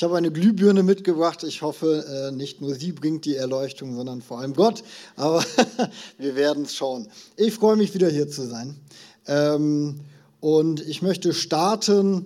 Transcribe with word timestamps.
Ich 0.00 0.04
habe 0.04 0.16
eine 0.16 0.32
Glühbirne 0.32 0.82
mitgebracht. 0.82 1.44
Ich 1.44 1.60
hoffe, 1.60 2.30
äh, 2.30 2.34
nicht 2.34 2.62
nur 2.62 2.74
sie 2.74 2.92
bringt 2.92 3.26
die 3.26 3.36
Erleuchtung, 3.36 3.94
sondern 3.94 4.22
vor 4.22 4.38
allem 4.38 4.54
Gott. 4.54 4.82
Aber 5.14 5.44
wir 6.18 6.36
werden 6.36 6.62
es 6.62 6.74
schauen. 6.74 7.06
Ich 7.36 7.52
freue 7.52 7.76
mich 7.76 7.92
wieder 7.92 8.08
hier 8.08 8.26
zu 8.26 8.48
sein. 8.48 8.76
Ähm, 9.26 10.00
und 10.40 10.80
ich 10.80 11.02
möchte 11.02 11.34
starten 11.34 12.24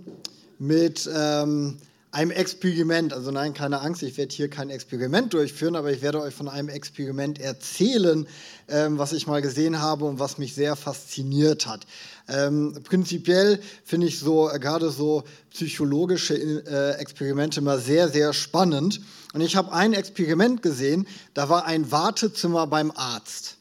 mit 0.60 1.10
ähm, 1.12 1.78
einem 2.14 2.30
Experiment. 2.30 3.12
Also 3.12 3.30
nein, 3.30 3.54
keine 3.54 3.80
Angst, 3.80 4.02
ich 4.02 4.16
werde 4.16 4.34
hier 4.34 4.48
kein 4.48 4.70
Experiment 4.70 5.34
durchführen, 5.34 5.74
aber 5.74 5.90
ich 5.90 6.00
werde 6.00 6.20
euch 6.20 6.34
von 6.34 6.48
einem 6.48 6.68
Experiment 6.68 7.40
erzählen, 7.40 8.26
ähm, 8.68 8.98
was 8.98 9.12
ich 9.12 9.26
mal 9.26 9.42
gesehen 9.42 9.80
habe 9.80 10.04
und 10.04 10.20
was 10.20 10.38
mich 10.38 10.54
sehr 10.54 10.76
fasziniert 10.76 11.66
hat. 11.66 11.86
Ähm, 12.28 12.78
prinzipiell 12.84 13.60
finde 13.84 14.06
ich 14.06 14.20
so 14.20 14.48
äh, 14.48 14.58
gerade 14.60 14.90
so 14.90 15.24
psychologische 15.50 16.34
äh, 16.34 16.92
Experimente 17.00 17.60
immer 17.60 17.78
sehr, 17.78 18.08
sehr 18.08 18.32
spannend. 18.32 19.00
Und 19.32 19.40
ich 19.40 19.56
habe 19.56 19.72
ein 19.72 19.92
Experiment 19.92 20.62
gesehen, 20.62 21.08
da 21.34 21.48
war 21.48 21.66
ein 21.66 21.90
Wartezimmer 21.90 22.68
beim 22.68 22.92
Arzt. 22.92 23.56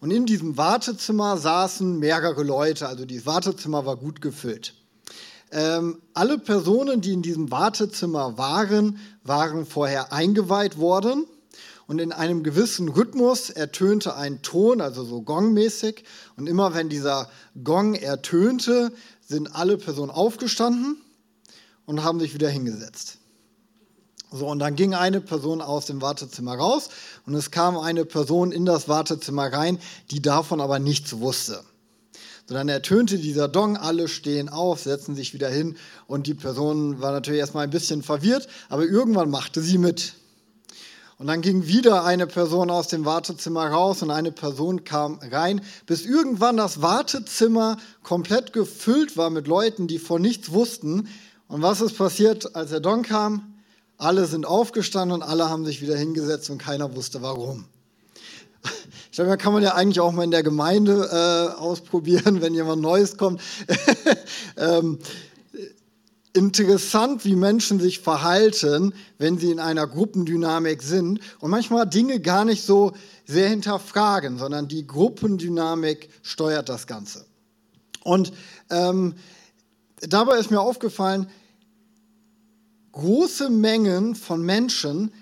Und 0.00 0.10
in 0.10 0.26
diesem 0.26 0.56
Wartezimmer 0.56 1.38
saßen 1.38 1.98
mehrere 1.98 2.42
Leute, 2.42 2.88
also 2.88 3.04
dieses 3.04 3.24
Wartezimmer 3.24 3.86
war 3.86 3.96
gut 3.96 4.20
gefüllt. 4.20 4.74
Ähm, 5.52 6.00
alle 6.14 6.38
Personen, 6.38 7.00
die 7.00 7.12
in 7.12 7.22
diesem 7.22 7.50
Wartezimmer 7.50 8.38
waren, 8.38 8.98
waren 9.22 9.66
vorher 9.66 10.12
eingeweiht 10.12 10.78
worden 10.78 11.26
und 11.86 12.00
in 12.00 12.12
einem 12.12 12.42
gewissen 12.42 12.88
Rhythmus 12.88 13.50
ertönte 13.50 14.16
ein 14.16 14.42
Ton, 14.42 14.80
also 14.80 15.04
so 15.04 15.22
gongmäßig. 15.22 16.04
Und 16.36 16.48
immer 16.48 16.74
wenn 16.74 16.88
dieser 16.88 17.28
Gong 17.62 17.94
ertönte, 17.94 18.92
sind 19.26 19.54
alle 19.54 19.76
Personen 19.76 20.10
aufgestanden 20.10 20.96
und 21.86 22.02
haben 22.02 22.20
sich 22.20 22.34
wieder 22.34 22.48
hingesetzt. 22.48 23.18
So, 24.32 24.48
und 24.48 24.58
dann 24.58 24.74
ging 24.74 24.94
eine 24.94 25.20
Person 25.20 25.60
aus 25.60 25.86
dem 25.86 26.02
Wartezimmer 26.02 26.56
raus 26.56 26.88
und 27.26 27.34
es 27.34 27.52
kam 27.52 27.78
eine 27.78 28.04
Person 28.04 28.50
in 28.50 28.66
das 28.66 28.88
Wartezimmer 28.88 29.52
rein, 29.52 29.78
die 30.10 30.20
davon 30.20 30.60
aber 30.60 30.80
nichts 30.80 31.20
wusste 31.20 31.62
sondern 32.46 32.68
ertönte 32.68 33.18
dieser 33.18 33.48
Dong, 33.48 33.76
alle 33.76 34.08
stehen 34.08 34.48
auf, 34.48 34.80
setzen 34.80 35.14
sich 35.14 35.34
wieder 35.34 35.48
hin 35.48 35.76
und 36.06 36.26
die 36.26 36.34
Person 36.34 37.00
war 37.00 37.12
natürlich 37.12 37.40
erstmal 37.40 37.64
ein 37.64 37.70
bisschen 37.70 38.02
verwirrt, 38.02 38.48
aber 38.68 38.84
irgendwann 38.84 39.30
machte 39.30 39.60
sie 39.62 39.78
mit. 39.78 40.14
Und 41.16 41.28
dann 41.28 41.42
ging 41.42 41.66
wieder 41.66 42.04
eine 42.04 42.26
Person 42.26 42.70
aus 42.70 42.88
dem 42.88 43.04
Wartezimmer 43.04 43.68
raus 43.68 44.02
und 44.02 44.10
eine 44.10 44.32
Person 44.32 44.84
kam 44.84 45.20
rein, 45.30 45.60
bis 45.86 46.04
irgendwann 46.04 46.56
das 46.56 46.82
Wartezimmer 46.82 47.78
komplett 48.02 48.52
gefüllt 48.52 49.16
war 49.16 49.30
mit 49.30 49.46
Leuten, 49.46 49.86
die 49.86 49.98
von 49.98 50.20
nichts 50.20 50.50
wussten. 50.50 51.08
Und 51.46 51.62
was 51.62 51.80
ist 51.80 51.96
passiert, 51.96 52.56
als 52.56 52.70
der 52.70 52.80
Don 52.80 53.02
kam? 53.02 53.54
Alle 53.96 54.26
sind 54.26 54.44
aufgestanden 54.44 55.14
und 55.14 55.22
alle 55.22 55.48
haben 55.48 55.64
sich 55.64 55.80
wieder 55.80 55.96
hingesetzt 55.96 56.50
und 56.50 56.58
keiner 56.58 56.96
wusste 56.96 57.22
warum. 57.22 57.66
Ich 59.14 59.16
glaube, 59.16 59.36
kann 59.36 59.52
man 59.52 59.62
ja 59.62 59.76
eigentlich 59.76 60.00
auch 60.00 60.10
mal 60.10 60.24
in 60.24 60.32
der 60.32 60.42
Gemeinde 60.42 61.08
äh, 61.08 61.56
ausprobieren, 61.56 62.40
wenn 62.40 62.52
jemand 62.52 62.82
Neues 62.82 63.16
kommt. 63.16 63.40
ähm, 64.56 64.98
interessant, 66.32 67.24
wie 67.24 67.36
Menschen 67.36 67.78
sich 67.78 68.00
verhalten, 68.00 68.92
wenn 69.18 69.38
sie 69.38 69.52
in 69.52 69.60
einer 69.60 69.86
Gruppendynamik 69.86 70.82
sind 70.82 71.20
und 71.38 71.52
manchmal 71.52 71.86
Dinge 71.86 72.18
gar 72.18 72.44
nicht 72.44 72.64
so 72.64 72.92
sehr 73.24 73.48
hinterfragen, 73.48 74.36
sondern 74.36 74.66
die 74.66 74.84
Gruppendynamik 74.84 76.08
steuert 76.24 76.68
das 76.68 76.88
Ganze. 76.88 77.24
Und 78.02 78.32
ähm, 78.68 79.14
dabei 80.00 80.38
ist 80.40 80.50
mir 80.50 80.60
aufgefallen, 80.60 81.30
große 82.90 83.48
Mengen 83.48 84.16
von 84.16 84.42
Menschen 84.42 85.12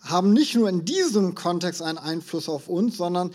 haben 0.00 0.32
nicht 0.32 0.54
nur 0.54 0.68
in 0.68 0.84
diesem 0.84 1.34
Kontext 1.34 1.82
einen 1.82 1.98
Einfluss 1.98 2.48
auf 2.48 2.68
uns, 2.68 2.96
sondern 2.96 3.32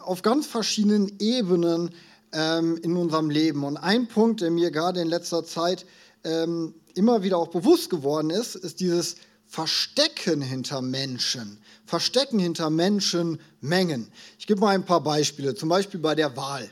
auf 0.00 0.22
ganz 0.22 0.46
verschiedenen 0.46 1.12
Ebenen 1.20 1.90
ähm, 2.32 2.76
in 2.82 2.96
unserem 2.96 3.30
Leben. 3.30 3.64
Und 3.64 3.76
ein 3.76 4.08
Punkt, 4.08 4.40
der 4.40 4.50
mir 4.50 4.70
gerade 4.70 5.00
in 5.00 5.08
letzter 5.08 5.44
Zeit 5.44 5.86
ähm, 6.24 6.74
immer 6.94 7.22
wieder 7.22 7.38
auch 7.38 7.48
bewusst 7.48 7.90
geworden 7.90 8.30
ist, 8.30 8.56
ist 8.56 8.80
dieses 8.80 9.16
Verstecken 9.46 10.42
hinter 10.42 10.82
Menschen. 10.82 11.58
Verstecken 11.86 12.38
hinter 12.38 12.68
Menschenmengen. 12.68 14.08
Ich 14.38 14.46
gebe 14.46 14.60
mal 14.60 14.74
ein 14.74 14.84
paar 14.84 15.02
Beispiele, 15.02 15.54
zum 15.54 15.70
Beispiel 15.70 16.00
bei 16.00 16.14
der 16.14 16.36
Wahl. 16.36 16.68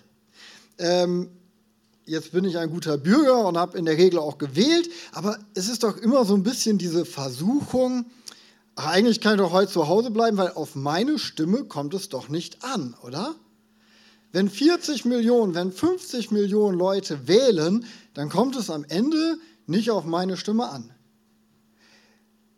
Ähm, 0.78 1.30
jetzt 2.04 2.32
bin 2.32 2.44
ich 2.44 2.58
ein 2.58 2.70
guter 2.70 2.98
Bürger 2.98 3.46
und 3.46 3.56
habe 3.56 3.78
in 3.78 3.86
der 3.86 3.96
Regel 3.96 4.18
auch 4.18 4.36
gewählt, 4.36 4.90
aber 5.12 5.38
es 5.54 5.68
ist 5.68 5.84
doch 5.84 5.96
immer 5.96 6.24
so 6.26 6.34
ein 6.34 6.42
bisschen 6.42 6.76
diese 6.76 7.06
Versuchung, 7.06 8.04
Eigentlich 8.76 9.22
kann 9.22 9.34
ich 9.34 9.40
doch 9.40 9.52
heute 9.52 9.72
zu 9.72 9.88
Hause 9.88 10.10
bleiben, 10.10 10.36
weil 10.36 10.52
auf 10.52 10.74
meine 10.74 11.18
Stimme 11.18 11.64
kommt 11.64 11.94
es 11.94 12.10
doch 12.10 12.28
nicht 12.28 12.62
an, 12.62 12.94
oder? 13.02 13.34
Wenn 14.32 14.50
40 14.50 15.06
Millionen, 15.06 15.54
wenn 15.54 15.72
50 15.72 16.30
Millionen 16.30 16.76
Leute 16.76 17.26
wählen, 17.26 17.86
dann 18.12 18.28
kommt 18.28 18.54
es 18.54 18.68
am 18.68 18.84
Ende 18.84 19.38
nicht 19.66 19.90
auf 19.90 20.04
meine 20.04 20.36
Stimme 20.36 20.68
an. 20.68 20.92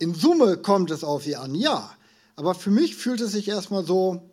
In 0.00 0.12
Summe 0.12 0.56
kommt 0.56 0.90
es 0.90 1.04
auf 1.04 1.22
sie 1.22 1.36
an, 1.36 1.54
ja. 1.54 1.88
Aber 2.34 2.56
für 2.56 2.72
mich 2.72 2.96
fühlt 2.96 3.20
es 3.20 3.32
sich 3.32 3.46
erstmal 3.46 3.84
so 3.84 4.28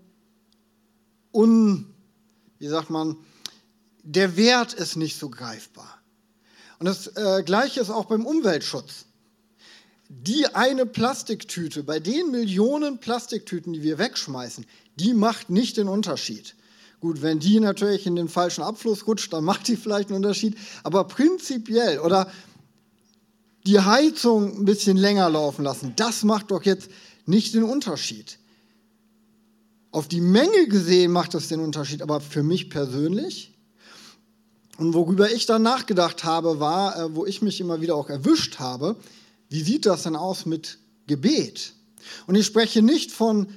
un, 1.32 1.94
wie 2.58 2.68
sagt 2.68 2.90
man, 2.90 3.16
der 4.02 4.38
Wert 4.38 4.74
ist 4.74 4.96
nicht 4.96 5.20
so 5.20 5.30
greifbar. 5.30 6.00
Und 6.80 6.86
das 6.86 7.08
äh, 7.16 7.44
Gleiche 7.44 7.80
ist 7.80 7.92
auch 7.92 8.06
beim 8.06 8.26
Umweltschutz 8.26 9.05
die 10.10 10.48
eine 10.54 10.86
Plastiktüte, 10.86 11.84
bei 11.84 12.00
den 12.00 12.32
Millionen 12.32 13.00
Plastiktüten, 13.00 13.74
die 13.74 13.84
wir 13.84 13.98
wegschmeißen, 13.98 14.66
die 14.96 15.14
macht 15.14 15.50
nicht 15.50 15.78
den 15.78 15.88
Unterschied. 15.88 16.56
Gut, 17.00 17.22
wenn 17.22 17.40
die 17.40 17.60
natürlich 17.60 18.06
in 18.06 18.16
den 18.16 18.30
falschen 18.30 18.64
Abfluss 18.64 19.08
rutscht, 19.08 19.34
dann 19.34 19.44
macht 19.44 19.68
die 19.68 19.76
vielleicht 19.76 20.10
einen 20.10 20.18
Unterschied. 20.18 20.58
Aber 20.84 21.04
prinzipiell 21.06 22.00
oder 22.00 22.32
die 23.66 23.80
Heizung 23.80 24.60
ein 24.60 24.66
bisschen 24.66 24.98
länger 24.98 25.30
laufen 25.30 25.64
lassen, 25.64 25.94
das 25.96 26.24
macht 26.24 26.52
doch 26.52 26.64
jetzt 26.64 26.90
nicht 27.26 27.54
den 27.54 27.64
Unterschied. 27.64 28.38
Auf 29.92 30.08
die 30.08 30.22
Menge 30.22 30.68
gesehen 30.68 31.12
macht 31.12 31.34
das 31.34 31.48
den 31.48 31.60
Unterschied, 31.60 32.02
aber 32.02 32.22
für 32.22 32.44
mich 32.44 32.70
persönlich 32.70 33.56
und 34.78 34.94
worüber 34.94 35.32
ich 35.32 35.46
dann 35.46 35.62
nachgedacht 35.62 36.24
habe, 36.24 36.60
war, 36.60 36.98
äh, 36.98 37.16
wo 37.16 37.26
ich 37.26 37.42
mich 37.42 37.62
immer 37.62 37.82
wieder 37.82 37.96
auch 37.96 38.10
erwischt 38.10 38.60
habe, 38.60 38.98
wie 39.50 39.62
sieht 39.62 39.86
das 39.86 40.04
denn 40.04 40.16
aus 40.16 40.46
mit 40.46 40.80
Gebet? 41.08 41.74
Und 42.28 42.36
ich 42.36 42.46
spreche 42.46 42.82
nicht 42.82 43.12
von 43.12 43.48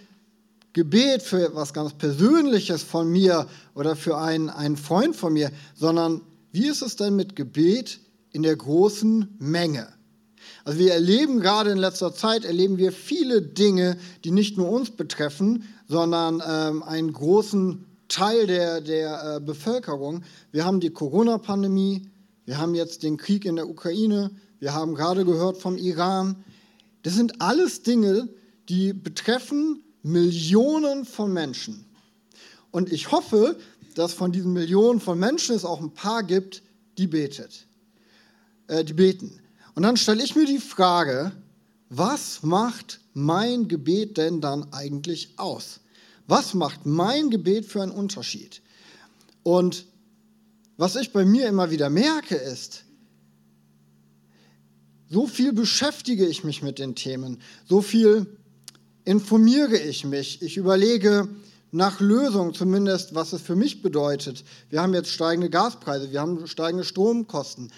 Gebet 0.73 1.23
für 1.23 1.45
etwas 1.45 1.73
ganz 1.73 1.95
Persönliches 1.95 2.83
von 2.83 3.11
mir 3.11 3.49
oder 3.75 3.97
für 3.97 4.19
einen, 4.19 4.51
einen 4.51 4.77
Freund 4.77 5.17
von 5.17 5.33
mir, 5.33 5.51
sondern 5.75 6.21
wie 6.53 6.67
ist 6.67 6.83
es 6.83 6.97
denn 6.97 7.17
mit 7.17 7.37
Gebet 7.37 8.01
in 8.33 8.43
der 8.43 8.57
großen 8.57 9.37
Menge? 9.39 9.89
Also 10.65 10.79
wir 10.79 10.93
erleben 10.93 11.41
gerade 11.41 11.71
in 11.71 11.79
letzter 11.79 12.15
Zeit, 12.15 12.45
erleben 12.45 12.79
wir 12.79 12.93
viele 12.93 13.43
Dinge, 13.43 13.97
die 14.25 14.31
nicht 14.31 14.59
nur 14.59 14.69
uns 14.71 14.91
betreffen, 14.91 15.65
sondern 15.89 16.43
ähm, 16.47 16.83
einen 16.83 17.13
großen 17.13 17.87
Teil 18.09 18.47
der, 18.47 18.81
der 18.81 19.37
äh, 19.37 19.41
Bevölkerung. 19.41 20.23
Wir 20.53 20.65
haben 20.65 20.81
die 20.81 20.91
Corona-Pandemie, 20.91 22.09
wir 22.45 22.59
haben 22.59 22.75
jetzt 22.75 23.03
den 23.03 23.17
Krieg 23.17 23.45
in 23.45 23.57
der 23.57 23.69
Ukraine, 23.69 24.31
wir 24.61 24.75
haben 24.75 24.95
gerade 24.95 25.25
gehört 25.25 25.59
vom 25.59 25.77
Iran. 25.77 26.45
Das 27.03 27.15
sind 27.15 27.41
alles 27.41 27.83
Dinge, 27.83 28.29
die 28.69 28.93
betreffen 28.93 29.83
Millionen 30.03 31.05
von 31.05 31.33
Menschen. 31.33 31.85
Und 32.71 32.93
ich 32.93 33.11
hoffe, 33.11 33.59
dass 33.95 34.13
von 34.13 34.33
diesen 34.33 34.53
Millionen 34.53 35.01
von 35.01 35.19
Menschen 35.19 35.55
es 35.55 35.65
auch 35.65 35.81
ein 35.81 35.93
paar 35.93 36.23
gibt, 36.23 36.63
die 36.99 37.07
betet, 37.07 37.67
äh, 38.67 38.85
die 38.85 38.93
beten. 38.93 39.41
Und 39.75 39.83
dann 39.85 39.97
stelle 39.97 40.23
ich 40.23 40.37
mir 40.37 40.47
die 40.47 40.59
Frage, 40.59 41.33
was 41.89 42.43
macht 42.43 43.01
mein 43.15 43.69
Gebet 43.69 44.19
denn 44.19 44.41
dann 44.41 44.73
eigentlich 44.73 45.39
aus? 45.39 45.81
Was 46.27 46.55
macht 46.55 46.85
mein 46.85 47.31
Gebet 47.31 47.65
für 47.65 47.83
einen 47.83 47.93
Unterschied? 47.93 48.61
Und 49.43 49.87
was 50.77 50.97
ich 50.97 51.13
bei 51.13 51.25
mir 51.25 51.49
immer 51.49 51.71
wieder 51.71 51.91
merke, 51.91 52.37
ist, 52.37 52.85
so 55.11 55.27
viel 55.27 55.53
beschäftige 55.53 56.27
ich 56.27 56.45
mich 56.45 56.63
mit 56.63 56.79
den 56.79 56.95
Themen, 56.95 57.39
so 57.67 57.81
viel 57.81 58.27
informiere 59.05 59.79
ich 59.79 60.05
mich, 60.05 60.43
ich 60.43 60.57
überlege 60.57 61.29
nach 61.71 62.01
Lösungen, 62.01 62.55
zumindest 62.55 63.15
was 63.15 63.33
es 63.33 63.43
für 63.43 63.57
mich 63.57 63.83
bedeutet. 63.83 64.45
Wir 64.71 64.83
haben 64.83 64.95
jetzt 64.95 65.11
steigende 65.11 65.51
Gaspreise, 65.51 66.11
wir 66.11 66.21
haben 66.21 66.47
steigende 66.47 66.85
Stromkosten. 66.85 67.73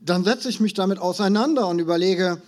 Dann 0.00 0.24
setze 0.24 0.48
ich 0.48 0.60
mich 0.60 0.74
damit 0.74 0.98
auseinander 0.98 1.68
und 1.68 1.78
überlege, 1.78 2.40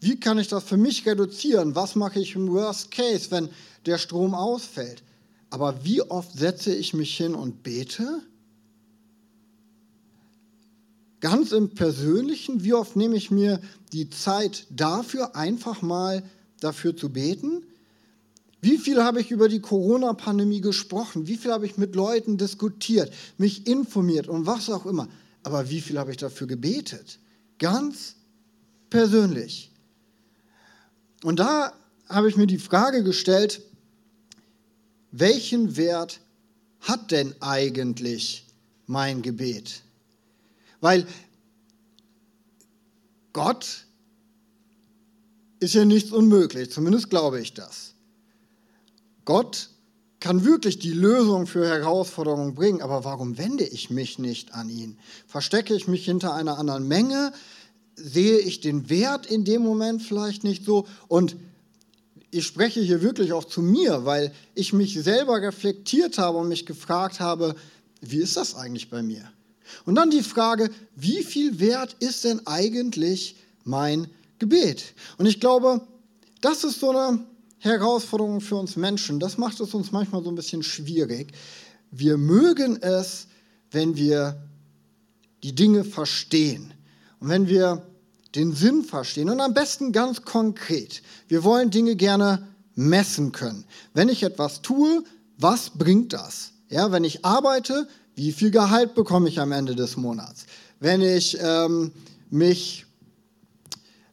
wie 0.00 0.18
kann 0.18 0.38
ich 0.38 0.48
das 0.48 0.64
für 0.64 0.76
mich 0.76 1.06
reduzieren? 1.06 1.74
Was 1.74 1.94
mache 1.94 2.20
ich 2.20 2.34
im 2.34 2.50
Worst 2.50 2.90
Case, 2.90 3.30
wenn 3.30 3.50
der 3.86 3.98
Strom 3.98 4.34
ausfällt? 4.34 5.02
Aber 5.50 5.84
wie 5.84 6.00
oft 6.02 6.38
setze 6.38 6.74
ich 6.74 6.94
mich 6.94 7.16
hin 7.16 7.34
und 7.34 7.62
bete? 7.62 8.22
Ganz 11.20 11.52
im 11.52 11.70
Persönlichen, 11.74 12.64
wie 12.64 12.74
oft 12.74 12.96
nehme 12.96 13.16
ich 13.16 13.30
mir 13.30 13.60
die 13.92 14.10
Zeit 14.10 14.66
dafür, 14.70 15.36
einfach 15.36 15.82
mal 15.82 16.22
dafür 16.60 16.96
zu 16.96 17.10
beten? 17.10 17.62
Wie 18.62 18.78
viel 18.78 19.02
habe 19.02 19.20
ich 19.20 19.30
über 19.30 19.48
die 19.48 19.60
Corona-Pandemie 19.60 20.60
gesprochen? 20.60 21.26
Wie 21.26 21.36
viel 21.36 21.52
habe 21.52 21.66
ich 21.66 21.78
mit 21.78 21.94
Leuten 21.94 22.36
diskutiert, 22.36 23.12
mich 23.38 23.66
informiert 23.66 24.28
und 24.28 24.46
was 24.46 24.68
auch 24.68 24.84
immer? 24.84 25.08
Aber 25.42 25.70
wie 25.70 25.80
viel 25.80 25.98
habe 25.98 26.10
ich 26.10 26.18
dafür 26.18 26.46
gebetet? 26.46 27.18
Ganz 27.58 28.16
persönlich. 28.90 29.70
Und 31.22 31.38
da 31.38 31.72
habe 32.08 32.28
ich 32.28 32.36
mir 32.36 32.46
die 32.46 32.58
Frage 32.58 33.02
gestellt, 33.02 33.62
welchen 35.12 35.76
Wert 35.76 36.20
hat 36.80 37.10
denn 37.10 37.34
eigentlich 37.40 38.46
mein 38.86 39.22
Gebet? 39.22 39.82
Weil 40.80 41.06
Gott 43.32 43.86
ist 45.60 45.74
ja 45.74 45.84
nichts 45.84 46.10
unmöglich, 46.10 46.70
zumindest 46.70 47.10
glaube 47.10 47.40
ich 47.40 47.54
das. 47.54 47.94
Gott 49.24 49.70
kann 50.18 50.44
wirklich 50.44 50.78
die 50.78 50.92
Lösung 50.92 51.46
für 51.46 51.66
Herausforderungen 51.66 52.54
bringen, 52.54 52.82
aber 52.82 53.04
warum 53.04 53.38
wende 53.38 53.64
ich 53.64 53.90
mich 53.90 54.18
nicht 54.18 54.54
an 54.54 54.68
ihn? 54.68 54.98
Verstecke 55.26 55.74
ich 55.74 55.88
mich 55.88 56.04
hinter 56.04 56.34
einer 56.34 56.58
anderen 56.58 56.86
Menge? 56.88 57.32
Sehe 57.96 58.38
ich 58.38 58.60
den 58.60 58.90
Wert 58.90 59.26
in 59.26 59.44
dem 59.44 59.62
Moment 59.62 60.02
vielleicht 60.02 60.44
nicht 60.44 60.64
so? 60.64 60.86
Und 61.08 61.36
ich 62.30 62.46
spreche 62.46 62.80
hier 62.80 63.02
wirklich 63.02 63.32
auch 63.32 63.44
zu 63.44 63.62
mir, 63.62 64.04
weil 64.04 64.32
ich 64.54 64.72
mich 64.72 64.94
selber 64.94 65.40
reflektiert 65.40 66.18
habe 66.18 66.38
und 66.38 66.48
mich 66.48 66.66
gefragt 66.66 67.20
habe, 67.20 67.54
wie 68.00 68.18
ist 68.18 68.36
das 68.36 68.54
eigentlich 68.54 68.90
bei 68.90 69.02
mir? 69.02 69.30
Und 69.84 69.94
dann 69.94 70.10
die 70.10 70.22
Frage, 70.22 70.70
wie 70.96 71.22
viel 71.22 71.60
wert 71.60 71.96
ist 72.00 72.24
denn 72.24 72.46
eigentlich 72.46 73.36
mein 73.64 74.08
Gebet? 74.38 74.94
Und 75.18 75.26
ich 75.26 75.40
glaube, 75.40 75.82
das 76.40 76.64
ist 76.64 76.80
so 76.80 76.90
eine 76.90 77.24
Herausforderung 77.58 78.40
für 78.40 78.56
uns 78.56 78.76
Menschen. 78.76 79.20
Das 79.20 79.38
macht 79.38 79.60
es 79.60 79.74
uns 79.74 79.92
manchmal 79.92 80.22
so 80.22 80.30
ein 80.30 80.34
bisschen 80.34 80.62
schwierig. 80.62 81.32
Wir 81.90 82.16
mögen 82.16 82.80
es, 82.82 83.26
wenn 83.70 83.96
wir 83.96 84.42
die 85.42 85.54
Dinge 85.54 85.84
verstehen 85.84 86.72
und 87.20 87.28
wenn 87.28 87.48
wir 87.48 87.86
den 88.34 88.54
Sinn 88.54 88.84
verstehen 88.84 89.28
und 89.28 89.40
am 89.40 89.54
besten 89.54 89.92
ganz 89.92 90.22
konkret. 90.22 91.02
Wir 91.28 91.44
wollen 91.44 91.70
Dinge 91.70 91.96
gerne 91.96 92.46
messen 92.74 93.32
können. 93.32 93.64
Wenn 93.92 94.08
ich 94.08 94.22
etwas 94.22 94.62
tue, 94.62 95.04
was 95.36 95.70
bringt 95.70 96.12
das? 96.12 96.52
Ja, 96.68 96.92
wenn 96.92 97.04
ich 97.04 97.24
arbeite, 97.24 97.88
wie 98.20 98.32
viel 98.32 98.50
Gehalt 98.50 98.94
bekomme 98.94 99.30
ich 99.30 99.40
am 99.40 99.50
Ende 99.50 99.74
des 99.74 99.96
Monats? 99.96 100.44
Wenn 100.78 101.00
ich 101.00 101.38
ähm, 101.40 101.90
mich, 102.28 102.84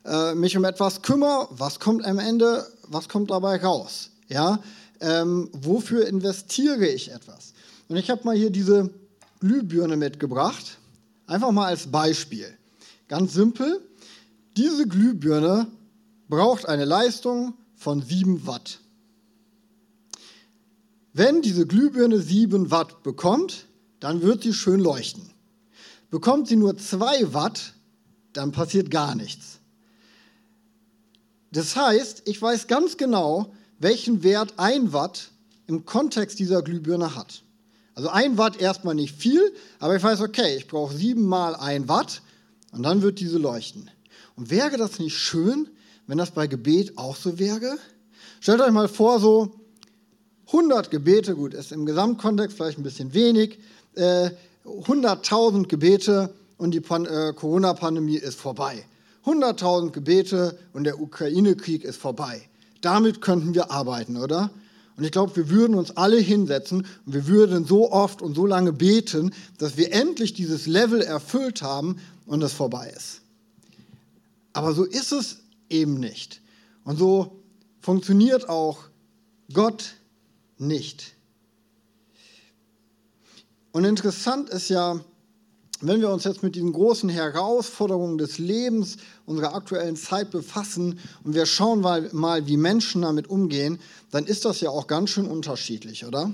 äh, 0.05 0.33
mich 0.33 0.55
um 0.55 0.63
etwas 0.63 1.01
kümmere, 1.01 1.49
was 1.51 1.81
kommt 1.81 2.05
am 2.05 2.17
Ende, 2.17 2.65
was 2.87 3.09
kommt 3.09 3.31
dabei 3.31 3.61
raus? 3.61 4.11
Ja, 4.29 4.61
ähm, 5.01 5.49
wofür 5.51 6.07
investiere 6.07 6.87
ich 6.87 7.11
etwas? 7.11 7.53
Und 7.89 7.97
ich 7.97 8.09
habe 8.09 8.23
mal 8.23 8.33
hier 8.33 8.49
diese 8.49 8.89
Glühbirne 9.41 9.97
mitgebracht, 9.97 10.77
einfach 11.25 11.51
mal 11.51 11.65
als 11.65 11.87
Beispiel. 11.87 12.47
Ganz 13.09 13.33
simpel. 13.33 13.81
Diese 14.55 14.87
Glühbirne 14.87 15.67
braucht 16.29 16.65
eine 16.65 16.85
Leistung 16.85 17.55
von 17.75 18.01
7 18.01 18.47
Watt. 18.47 18.79
Wenn 21.11 21.41
diese 21.41 21.67
Glühbirne 21.67 22.21
7 22.21 22.71
Watt 22.71 23.03
bekommt, 23.03 23.66
dann 23.99 24.21
wird 24.21 24.43
sie 24.43 24.53
schön 24.53 24.79
leuchten. 24.79 25.29
Bekommt 26.09 26.47
sie 26.47 26.55
nur 26.55 26.77
2 26.77 27.33
Watt, 27.33 27.73
dann 28.33 28.51
passiert 28.51 28.91
gar 28.91 29.15
nichts. 29.15 29.59
Das 31.51 31.75
heißt, 31.75 32.23
ich 32.25 32.41
weiß 32.41 32.67
ganz 32.67 32.97
genau, 32.97 33.53
welchen 33.79 34.23
Wert 34.23 34.53
1 34.57 34.93
Watt 34.93 35.31
im 35.65 35.85
Kontext 35.85 36.39
dieser 36.39 36.61
Glühbirne 36.61 37.15
hat. 37.15 37.43
Also 37.95 38.09
1 38.09 38.37
Watt 38.37 38.61
erstmal 38.61 38.95
nicht 38.95 39.15
viel, 39.15 39.53
aber 39.79 39.95
ich 39.95 40.03
weiß, 40.03 40.21
okay, 40.21 40.55
ich 40.55 40.67
brauche 40.67 40.95
7 40.95 41.25
mal 41.25 41.55
1 41.55 41.87
Watt 41.87 42.21
und 42.71 42.83
dann 42.83 43.01
wird 43.01 43.19
diese 43.19 43.37
leuchten. 43.37 43.89
Und 44.35 44.51
wäre 44.51 44.77
das 44.77 44.99
nicht 44.99 45.17
schön, 45.17 45.67
wenn 46.05 46.17
das 46.17 46.31
bei 46.31 46.47
Gebet 46.47 46.97
auch 46.97 47.15
so 47.15 47.39
wäre? 47.39 47.77
Stellt 48.39 48.61
euch 48.61 48.71
mal 48.71 48.87
vor, 48.87 49.19
so 49.19 49.59
100 50.47 50.91
Gebete, 50.91 51.35
gut, 51.35 51.53
ist 51.53 51.71
im 51.71 51.85
Gesamtkontext 51.85 52.55
vielleicht 52.55 52.77
ein 52.77 52.83
bisschen 52.83 53.13
wenig, 53.13 53.59
äh, 53.97 54.31
100.000 54.65 55.67
Gebete 55.67 56.33
und 56.57 56.71
die 56.71 56.77
äh, 56.77 57.33
Corona-Pandemie 57.33 58.17
ist 58.17 58.39
vorbei. 58.39 58.83
100.000 59.25 59.91
Gebete 59.91 60.57
und 60.73 60.85
der 60.85 61.01
Ukraine-Krieg 61.01 61.83
ist 61.83 61.97
vorbei. 61.97 62.41
Damit 62.81 63.21
könnten 63.21 63.53
wir 63.53 63.71
arbeiten, 63.71 64.17
oder? 64.17 64.51
Und 64.95 65.03
ich 65.03 65.11
glaube, 65.11 65.35
wir 65.35 65.49
würden 65.49 65.75
uns 65.75 65.95
alle 65.95 66.17
hinsetzen 66.17 66.87
und 67.05 67.13
wir 67.13 67.27
würden 67.27 67.65
so 67.65 67.91
oft 67.91 68.21
und 68.21 68.35
so 68.35 68.45
lange 68.45 68.73
beten, 68.73 69.33
dass 69.59 69.77
wir 69.77 69.93
endlich 69.93 70.33
dieses 70.33 70.65
Level 70.65 71.01
erfüllt 71.01 71.61
haben 71.61 71.97
und 72.25 72.41
es 72.41 72.53
vorbei 72.53 72.91
ist. 72.95 73.21
Aber 74.53 74.73
so 74.73 74.83
ist 74.83 75.11
es 75.11 75.37
eben 75.69 75.99
nicht. 75.99 76.41
Und 76.83 76.97
so 76.97 77.43
funktioniert 77.79 78.49
auch 78.49 78.85
Gott 79.53 79.95
nicht. 80.57 81.16
Und 83.71 83.83
interessant 83.83 84.49
ist 84.49 84.69
ja, 84.69 84.99
wenn 85.81 86.01
wir 86.01 86.09
uns 86.09 86.23
jetzt 86.23 86.41
mit 86.41 86.55
diesen 86.55 86.73
großen 86.73 87.09
Herausforderungen 87.09 88.17
des 88.17 88.39
Lebens 88.39 88.97
unserer 89.25 89.53
aktuellen 89.53 89.95
Zeit 89.95 90.31
befassen 90.31 90.99
und 91.23 91.35
wir 91.35 91.45
schauen 91.45 91.81
mal, 91.81 92.47
wie 92.47 92.57
Menschen 92.57 93.03
damit 93.03 93.29
umgehen, 93.29 93.79
dann 94.09 94.25
ist 94.25 94.45
das 94.45 94.61
ja 94.61 94.69
auch 94.69 94.87
ganz 94.87 95.11
schön 95.11 95.27
unterschiedlich, 95.27 96.05
oder? 96.05 96.33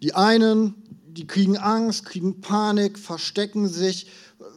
Die 0.00 0.14
einen, 0.14 0.74
die 1.08 1.26
kriegen 1.26 1.58
Angst, 1.58 2.06
kriegen 2.06 2.40
Panik, 2.40 2.98
verstecken 2.98 3.68
sich, 3.68 4.06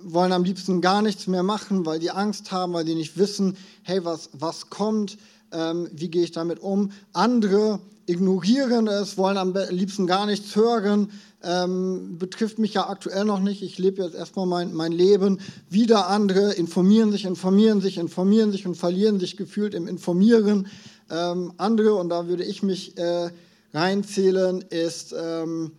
wollen 0.04 0.32
am 0.32 0.46
liebsten 0.46 0.80
gar 0.80 1.02
nichts 1.02 1.28
mehr 1.28 1.44
machen, 1.44 1.86
weil 1.86 2.00
die 2.00 2.12
Angst 2.12 2.52
haben, 2.52 2.72
weil 2.74 2.86
die 2.86 2.96
nicht 2.96 3.18
wissen, 3.18 3.58
hey, 3.84 4.06
was, 4.06 4.30
was 4.34 4.70
kommt, 4.70 5.18
ähm, 5.52 5.90
wie 5.92 6.10
gehe 6.10 6.24
ich 6.24 6.32
damit 6.32 6.60
um. 6.60 6.92
Andere 7.12 7.80
ignorieren 8.08 8.88
es, 8.88 9.18
wollen 9.18 9.38
am 9.38 9.54
liebsten 9.70 10.08
gar 10.08 10.26
nichts 10.26 10.56
hören, 10.56 11.12
ähm, 11.44 12.18
betrifft 12.18 12.60
mich 12.60 12.74
ja 12.74 12.90
aktuell 12.90 13.26
noch 13.26 13.40
nicht, 13.40 13.62
ich 13.62 13.78
lebe 13.78 14.04
jetzt 14.04 14.16
erstmal 14.16 14.46
mein, 14.46 14.74
mein 14.74 14.92
Leben. 14.92 15.40
Wieder 15.70 16.08
andere 16.08 16.54
informieren 16.54 17.12
sich, 17.12 17.26
informieren 17.26 17.82
sich, 17.82 17.98
informieren 17.98 18.52
sich 18.52 18.66
und 18.66 18.76
verlieren 18.76 19.20
sich 19.20 19.38
gefühlt 19.38 19.74
im 19.74 19.88
Informieren. 19.88 20.68
Ähm, 21.10 21.54
andere, 21.58 21.96
und 21.96 22.10
da 22.10 22.28
würde 22.28 22.44
ich 22.44 22.64
mich 22.64 22.98
äh, 22.98 23.30
reinzählen, 23.74 24.62
ist 24.62 25.14
ähm, 25.18 25.72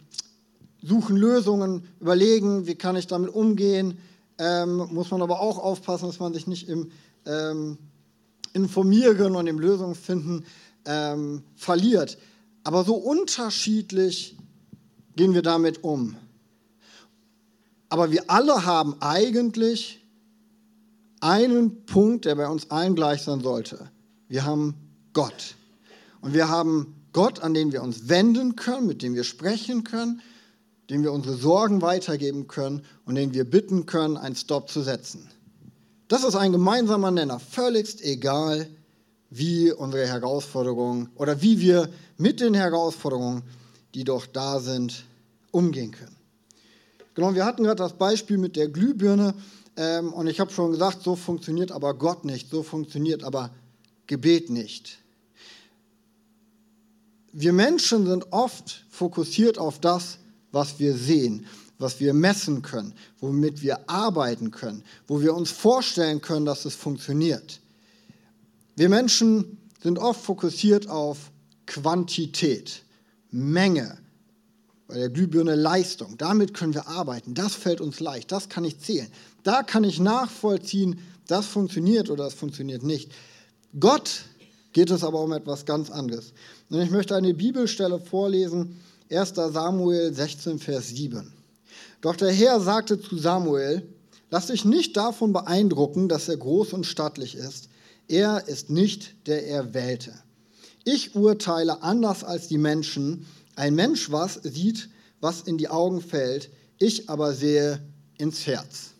suchen 0.82 1.16
Lösungen, 1.16 1.82
überlegen, 2.00 2.66
wie 2.66 2.76
kann 2.76 2.96
ich 2.96 3.08
damit 3.08 3.30
umgehen. 3.30 3.98
Ähm, 4.38 4.88
muss 4.92 5.10
man 5.10 5.22
aber 5.22 5.40
auch 5.40 5.58
aufpassen, 5.58 6.06
dass 6.06 6.20
man 6.20 6.32
sich 6.32 6.46
nicht 6.46 6.68
im 6.68 6.90
ähm, 7.24 7.78
Informieren 8.52 9.36
und 9.36 9.46
im 9.48 9.58
Lösungen 9.58 9.94
finden 9.94 10.44
ähm, 10.86 11.42
verliert. 11.54 12.18
Aber 12.64 12.84
so 12.84 12.94
unterschiedlich 12.94 14.36
gehen 15.14 15.34
wir 15.34 15.42
damit 15.42 15.84
um. 15.84 16.16
Aber 17.88 18.10
wir 18.10 18.30
alle 18.30 18.64
haben 18.64 18.96
eigentlich 19.00 20.04
einen 21.20 21.84
Punkt, 21.86 22.24
der 22.24 22.34
bei 22.34 22.48
uns 22.48 22.70
allen 22.70 22.94
gleich 22.94 23.22
sein 23.22 23.40
sollte. 23.40 23.90
Wir 24.28 24.44
haben 24.44 24.74
Gott. 25.12 25.54
Und 26.20 26.34
wir 26.34 26.48
haben 26.48 26.94
Gott, 27.12 27.40
an 27.40 27.54
den 27.54 27.72
wir 27.72 27.82
uns 27.82 28.08
wenden 28.08 28.56
können, 28.56 28.86
mit 28.86 29.02
dem 29.02 29.14
wir 29.14 29.24
sprechen 29.24 29.84
können, 29.84 30.20
dem 30.90 31.02
wir 31.02 31.12
unsere 31.12 31.36
Sorgen 31.36 31.82
weitergeben 31.82 32.46
können 32.48 32.82
und 33.04 33.14
den 33.14 33.32
wir 33.32 33.48
bitten 33.48 33.86
können, 33.86 34.16
einen 34.16 34.36
Stopp 34.36 34.68
zu 34.68 34.82
setzen. 34.82 35.28
Das 36.08 36.22
ist 36.22 36.36
ein 36.36 36.52
gemeinsamer 36.52 37.10
Nenner, 37.10 37.40
völligst 37.40 38.02
egal, 38.02 38.68
wie 39.30 39.72
unsere 39.72 40.06
Herausforderungen 40.06 41.10
oder 41.16 41.40
wie 41.42 41.60
wir 41.60 41.88
mit 42.16 42.40
den 42.40 42.54
Herausforderungen, 42.54 43.42
die 43.94 44.04
doch 44.04 44.26
da 44.26 44.60
sind, 44.60 45.04
umgehen 45.50 45.90
können. 45.90 46.16
Genau, 47.14 47.34
wir 47.34 47.44
hatten 47.44 47.64
gerade 47.64 47.82
das 47.82 47.94
Beispiel 47.94 48.38
mit 48.38 48.56
der 48.56 48.68
Glühbirne 48.68 49.34
ähm, 49.76 50.12
und 50.12 50.26
ich 50.26 50.38
habe 50.38 50.52
schon 50.52 50.70
gesagt, 50.70 51.02
so 51.02 51.16
funktioniert 51.16 51.72
aber 51.72 51.94
Gott 51.94 52.24
nicht, 52.24 52.50
so 52.50 52.62
funktioniert 52.62 53.24
aber 53.24 53.50
Gebet 54.06 54.50
nicht. 54.50 54.98
Wir 57.32 57.52
Menschen 57.52 58.06
sind 58.06 58.32
oft 58.32 58.84
fokussiert 58.88 59.58
auf 59.58 59.78
das, 59.80 60.18
was 60.52 60.78
wir 60.78 60.94
sehen, 60.94 61.46
was 61.78 62.00
wir 62.00 62.14
messen 62.14 62.62
können, 62.62 62.94
womit 63.20 63.62
wir 63.62 63.88
arbeiten 63.88 64.50
können, 64.50 64.82
wo 65.06 65.20
wir 65.20 65.34
uns 65.34 65.50
vorstellen 65.50 66.20
können, 66.20 66.46
dass 66.46 66.64
es 66.64 66.74
funktioniert. 66.74 67.60
Wir 68.76 68.90
Menschen 68.90 69.58
sind 69.82 69.98
oft 69.98 70.20
fokussiert 70.20 70.88
auf 70.88 71.30
Quantität, 71.64 72.82
Menge, 73.30 73.96
bei 74.86 74.98
der 74.98 75.08
Glühbirne 75.08 75.54
Leistung. 75.54 76.16
Damit 76.18 76.54
können 76.54 76.74
wir 76.74 76.86
arbeiten. 76.86 77.34
Das 77.34 77.54
fällt 77.54 77.80
uns 77.80 78.00
leicht. 78.00 78.30
Das 78.30 78.48
kann 78.48 78.64
ich 78.64 78.78
zählen. 78.78 79.08
Da 79.42 79.62
kann 79.62 79.82
ich 79.82 79.98
nachvollziehen, 79.98 81.00
das 81.26 81.46
funktioniert 81.46 82.10
oder 82.10 82.24
das 82.24 82.34
funktioniert 82.34 82.82
nicht. 82.82 83.10
Gott 83.80 84.24
geht 84.72 84.90
es 84.90 85.02
aber 85.02 85.22
um 85.22 85.32
etwas 85.32 85.64
ganz 85.64 85.90
anderes. 85.90 86.34
Und 86.68 86.80
ich 86.80 86.90
möchte 86.90 87.16
eine 87.16 87.32
Bibelstelle 87.32 87.98
vorlesen, 87.98 88.78
1. 89.10 89.34
Samuel 89.34 90.12
16, 90.12 90.58
Vers 90.58 90.88
7. 90.88 91.32
Doch 92.02 92.14
der 92.14 92.30
Herr 92.30 92.60
sagte 92.60 93.00
zu 93.00 93.16
Samuel, 93.16 93.88
lass 94.30 94.48
dich 94.48 94.64
nicht 94.64 94.96
davon 94.96 95.32
beeindrucken, 95.32 96.08
dass 96.08 96.28
er 96.28 96.36
groß 96.36 96.74
und 96.74 96.84
stattlich 96.84 97.34
ist. 97.36 97.70
Er 98.08 98.46
ist 98.46 98.70
nicht 98.70 99.26
der 99.26 99.48
Erwählte. 99.48 100.12
Ich 100.84 101.14
urteile 101.14 101.82
anders 101.82 102.22
als 102.22 102.48
die 102.48 102.58
Menschen. 102.58 103.26
Ein 103.56 103.74
Mensch 103.74 104.10
was 104.10 104.34
sieht, 104.34 104.88
was 105.20 105.42
in 105.42 105.58
die 105.58 105.68
Augen 105.68 106.00
fällt, 106.00 106.50
ich 106.78 107.08
aber 107.08 107.34
sehe 107.34 107.80
ins 108.18 108.46
Herz. 108.46 108.90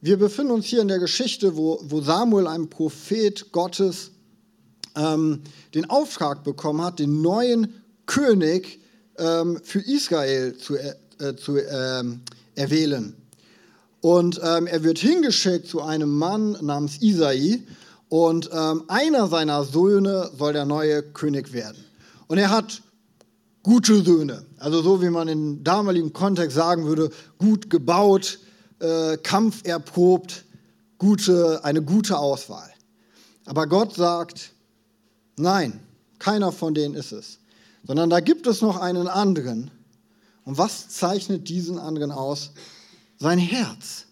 Wir 0.00 0.18
befinden 0.18 0.52
uns 0.52 0.66
hier 0.66 0.82
in 0.82 0.88
der 0.88 0.98
Geschichte, 0.98 1.56
wo, 1.56 1.80
wo 1.82 2.02
Samuel, 2.02 2.46
ein 2.46 2.68
Prophet 2.68 3.50
Gottes, 3.52 4.10
ähm, 4.94 5.42
den 5.74 5.88
Auftrag 5.88 6.44
bekommen 6.44 6.82
hat, 6.82 6.98
den 6.98 7.22
neuen 7.22 7.82
König 8.06 8.80
ähm, 9.18 9.58
für 9.62 9.80
Israel 9.80 10.56
zu, 10.56 10.76
äh, 10.76 11.36
zu 11.36 11.58
ähm, 11.58 12.20
erwählen. 12.54 13.16
Und 14.00 14.40
ähm, 14.44 14.66
er 14.66 14.84
wird 14.84 14.98
hingeschickt 14.98 15.66
zu 15.66 15.80
einem 15.80 16.10
Mann 16.14 16.58
namens 16.60 17.00
Isai. 17.00 17.62
Und 18.08 18.50
ähm, 18.52 18.84
einer 18.88 19.28
seiner 19.28 19.64
Söhne 19.64 20.30
soll 20.36 20.52
der 20.52 20.64
neue 20.64 21.02
König 21.02 21.52
werden. 21.52 21.84
Und 22.26 22.38
er 22.38 22.50
hat 22.50 22.82
gute 23.62 24.02
Söhne. 24.02 24.44
Also 24.58 24.82
so 24.82 25.02
wie 25.02 25.10
man 25.10 25.26
im 25.28 25.64
damaligen 25.64 26.12
Kontext 26.12 26.56
sagen 26.56 26.86
würde, 26.86 27.10
gut 27.38 27.70
gebaut, 27.70 28.38
äh, 28.78 29.16
kampferprobt, 29.16 30.44
gute, 30.98 31.64
eine 31.64 31.82
gute 31.82 32.18
Auswahl. 32.18 32.70
Aber 33.46 33.66
Gott 33.66 33.94
sagt, 33.94 34.52
nein, 35.36 35.80
keiner 36.18 36.52
von 36.52 36.74
denen 36.74 36.94
ist 36.94 37.12
es, 37.12 37.40
sondern 37.86 38.10
da 38.10 38.20
gibt 38.20 38.46
es 38.46 38.62
noch 38.62 38.78
einen 38.80 39.08
anderen. 39.08 39.70
Und 40.44 40.58
was 40.58 40.88
zeichnet 40.90 41.48
diesen 41.48 41.78
anderen 41.78 42.12
aus? 42.12 42.52
Sein 43.18 43.38
Herz. 43.38 44.06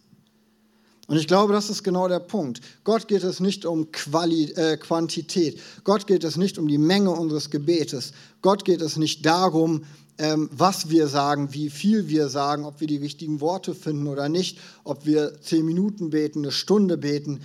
Und 1.08 1.16
ich 1.16 1.26
glaube, 1.26 1.52
das 1.52 1.68
ist 1.68 1.82
genau 1.82 2.08
der 2.08 2.20
Punkt. 2.20 2.60
Gott 2.84 3.08
geht 3.08 3.24
es 3.24 3.40
nicht 3.40 3.66
um 3.66 3.90
Quali 3.90 4.52
äh, 4.52 4.76
Quantität. 4.76 5.60
Gott 5.84 6.06
geht 6.06 6.24
es 6.24 6.36
nicht 6.36 6.58
um 6.58 6.68
die 6.68 6.78
Menge 6.78 7.10
unseres 7.10 7.50
Gebetes. 7.50 8.12
Gott 8.40 8.64
geht 8.64 8.80
es 8.80 8.96
nicht 8.96 9.26
darum, 9.26 9.84
ähm, 10.18 10.48
was 10.52 10.90
wir 10.90 11.08
sagen, 11.08 11.52
wie 11.52 11.70
viel 11.70 12.08
wir 12.08 12.28
sagen, 12.28 12.64
ob 12.64 12.80
wir 12.80 12.86
die 12.86 12.98
richtigen 12.98 13.40
Worte 13.40 13.74
finden 13.74 14.06
oder 14.06 14.28
nicht, 14.28 14.58
ob 14.84 15.04
wir 15.04 15.40
zehn 15.40 15.64
Minuten 15.64 16.10
beten, 16.10 16.40
eine 16.40 16.52
Stunde 16.52 16.96
beten. 16.96 17.40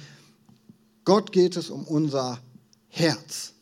Gott 1.04 1.32
geht 1.32 1.58
es 1.58 1.70
um 1.70 1.84
unser 1.86 2.40
Herz. 2.90 3.54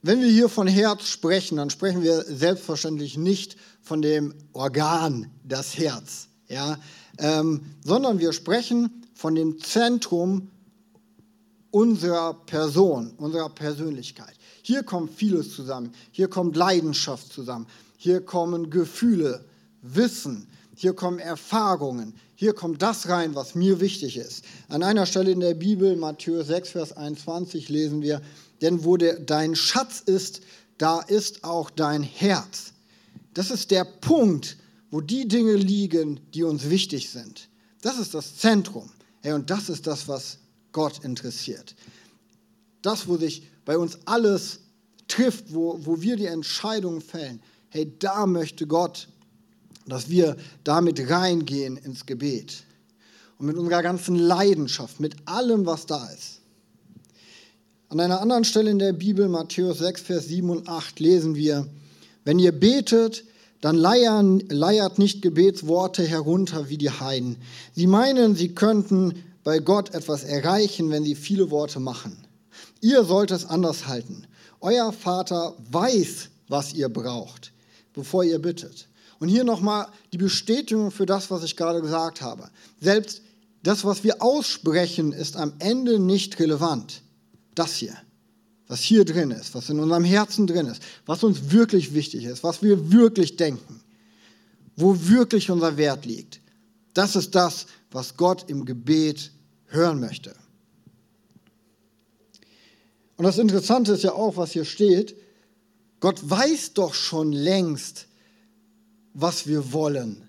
Wenn 0.00 0.20
wir 0.20 0.28
hier 0.28 0.48
von 0.48 0.66
Herz 0.66 1.08
sprechen, 1.08 1.56
dann 1.56 1.70
sprechen 1.70 2.02
wir 2.02 2.22
selbstverständlich 2.22 3.16
nicht 3.16 3.56
von 3.80 4.02
dem 4.02 4.34
Organ, 4.52 5.30
das 5.44 5.78
Herz, 5.78 6.28
ja, 6.48 6.78
ähm, 7.18 7.60
sondern 7.84 8.18
wir 8.18 8.32
sprechen 8.32 9.04
von 9.14 9.34
dem 9.34 9.58
Zentrum 9.60 10.50
unserer 11.70 12.34
Person, 12.34 13.12
unserer 13.16 13.48
Persönlichkeit. 13.48 14.34
Hier 14.62 14.82
kommt 14.82 15.12
vieles 15.12 15.54
zusammen. 15.54 15.92
Hier 16.12 16.28
kommt 16.28 16.56
Leidenschaft 16.56 17.32
zusammen. 17.32 17.66
Hier 17.96 18.20
kommen 18.20 18.70
Gefühle, 18.70 19.44
Wissen. 19.82 20.46
Hier 20.74 20.94
kommen 20.94 21.18
Erfahrungen. 21.18 22.14
Hier 22.36 22.52
kommt 22.52 22.82
das 22.82 23.08
rein, 23.08 23.34
was 23.34 23.54
mir 23.54 23.80
wichtig 23.80 24.16
ist. 24.16 24.44
An 24.68 24.82
einer 24.82 25.06
Stelle 25.06 25.30
in 25.30 25.40
der 25.40 25.54
Bibel, 25.54 25.96
Matthäus 25.96 26.46
6, 26.48 26.70
Vers 26.70 26.96
21, 26.96 27.68
lesen 27.68 28.02
wir, 28.02 28.22
denn 28.60 28.84
wo 28.84 28.96
der, 28.96 29.18
dein 29.20 29.54
Schatz 29.54 30.00
ist, 30.00 30.40
da 30.78 31.00
ist 31.00 31.44
auch 31.44 31.70
dein 31.70 32.02
Herz. 32.02 32.72
Das 33.34 33.50
ist 33.50 33.70
der 33.70 33.84
Punkt, 33.84 34.56
wo 34.94 35.00
die 35.00 35.26
Dinge 35.26 35.54
liegen, 35.54 36.20
die 36.34 36.44
uns 36.44 36.70
wichtig 36.70 37.10
sind. 37.10 37.48
Das 37.82 37.98
ist 37.98 38.14
das 38.14 38.36
Zentrum. 38.36 38.88
Hey, 39.22 39.32
und 39.32 39.50
das 39.50 39.68
ist 39.68 39.88
das, 39.88 40.06
was 40.06 40.38
Gott 40.70 41.02
interessiert. 41.02 41.74
Das, 42.80 43.08
wo 43.08 43.16
sich 43.16 43.48
bei 43.64 43.76
uns 43.76 43.98
alles 44.04 44.60
trifft, 45.08 45.52
wo, 45.52 45.80
wo 45.84 46.00
wir 46.00 46.14
die 46.14 46.26
Entscheidungen 46.26 47.00
fällen, 47.00 47.42
hey, 47.70 47.92
da 47.98 48.24
möchte 48.24 48.68
Gott, 48.68 49.08
dass 49.84 50.10
wir 50.10 50.36
damit 50.62 51.10
reingehen 51.10 51.76
ins 51.76 52.06
Gebet. 52.06 52.62
Und 53.38 53.46
mit 53.46 53.56
unserer 53.56 53.82
ganzen 53.82 54.14
Leidenschaft, 54.14 55.00
mit 55.00 55.16
allem, 55.24 55.66
was 55.66 55.86
da 55.86 56.08
ist. 56.10 56.40
An 57.88 57.98
einer 57.98 58.20
anderen 58.20 58.44
Stelle 58.44 58.70
in 58.70 58.78
der 58.78 58.92
Bibel, 58.92 59.26
Matthäus 59.26 59.78
6, 59.78 60.02
Vers 60.02 60.28
7 60.28 60.48
und 60.50 60.68
8, 60.68 61.00
lesen 61.00 61.34
wir, 61.34 61.66
wenn 62.24 62.38
ihr 62.38 62.52
betet, 62.52 63.24
dann 63.64 63.76
leiern, 63.76 64.40
leiert 64.50 64.98
nicht 64.98 65.22
Gebetsworte 65.22 66.02
herunter 66.02 66.68
wie 66.68 66.76
die 66.76 66.90
Heiden. 66.90 67.38
Sie 67.74 67.86
meinen, 67.86 68.36
sie 68.36 68.54
könnten 68.54 69.24
bei 69.42 69.58
Gott 69.58 69.94
etwas 69.94 70.22
erreichen, 70.22 70.90
wenn 70.90 71.02
sie 71.02 71.14
viele 71.14 71.50
Worte 71.50 71.80
machen. 71.80 72.14
Ihr 72.82 73.04
sollt 73.04 73.30
es 73.30 73.46
anders 73.46 73.86
halten. 73.86 74.26
Euer 74.60 74.92
Vater 74.92 75.54
weiß, 75.70 76.28
was 76.46 76.74
ihr 76.74 76.90
braucht, 76.90 77.54
bevor 77.94 78.22
ihr 78.22 78.38
bittet. 78.38 78.86
Und 79.18 79.30
hier 79.30 79.44
nochmal 79.44 79.86
die 80.12 80.18
Bestätigung 80.18 80.90
für 80.90 81.06
das, 81.06 81.30
was 81.30 81.42
ich 81.42 81.56
gerade 81.56 81.80
gesagt 81.80 82.20
habe. 82.20 82.50
Selbst 82.82 83.22
das, 83.62 83.82
was 83.86 84.04
wir 84.04 84.20
aussprechen, 84.20 85.14
ist 85.14 85.38
am 85.38 85.54
Ende 85.58 85.98
nicht 85.98 86.38
relevant. 86.38 87.00
Das 87.54 87.76
hier, 87.76 87.96
was 88.66 88.80
hier 88.80 89.04
drin 89.04 89.30
ist, 89.30 89.54
was 89.54 89.68
in 89.68 89.78
unserem 89.78 90.04
Herzen 90.04 90.46
drin 90.46 90.66
ist, 90.66 90.82
was 91.06 91.22
uns 91.22 91.50
wirklich 91.50 91.94
wichtig 91.94 92.24
ist, 92.24 92.42
was 92.42 92.62
wir 92.62 92.92
wirklich 92.92 93.36
denken, 93.36 93.80
wo 94.76 94.96
wirklich 95.08 95.50
unser 95.50 95.76
Wert 95.76 96.06
liegt. 96.06 96.40
Das 96.94 97.16
ist 97.16 97.34
das, 97.34 97.66
was 97.90 98.16
Gott 98.16 98.48
im 98.48 98.64
Gebet 98.64 99.32
hören 99.66 100.00
möchte. 100.00 100.34
Und 103.16 103.24
das 103.24 103.38
Interessante 103.38 103.92
ist 103.92 104.02
ja 104.02 104.12
auch, 104.12 104.36
was 104.36 104.52
hier 104.52 104.64
steht. 104.64 105.16
Gott 106.00 106.18
weiß 106.28 106.72
doch 106.72 106.94
schon 106.94 107.32
längst, 107.32 108.06
was 109.12 109.46
wir 109.46 109.72
wollen. 109.72 110.28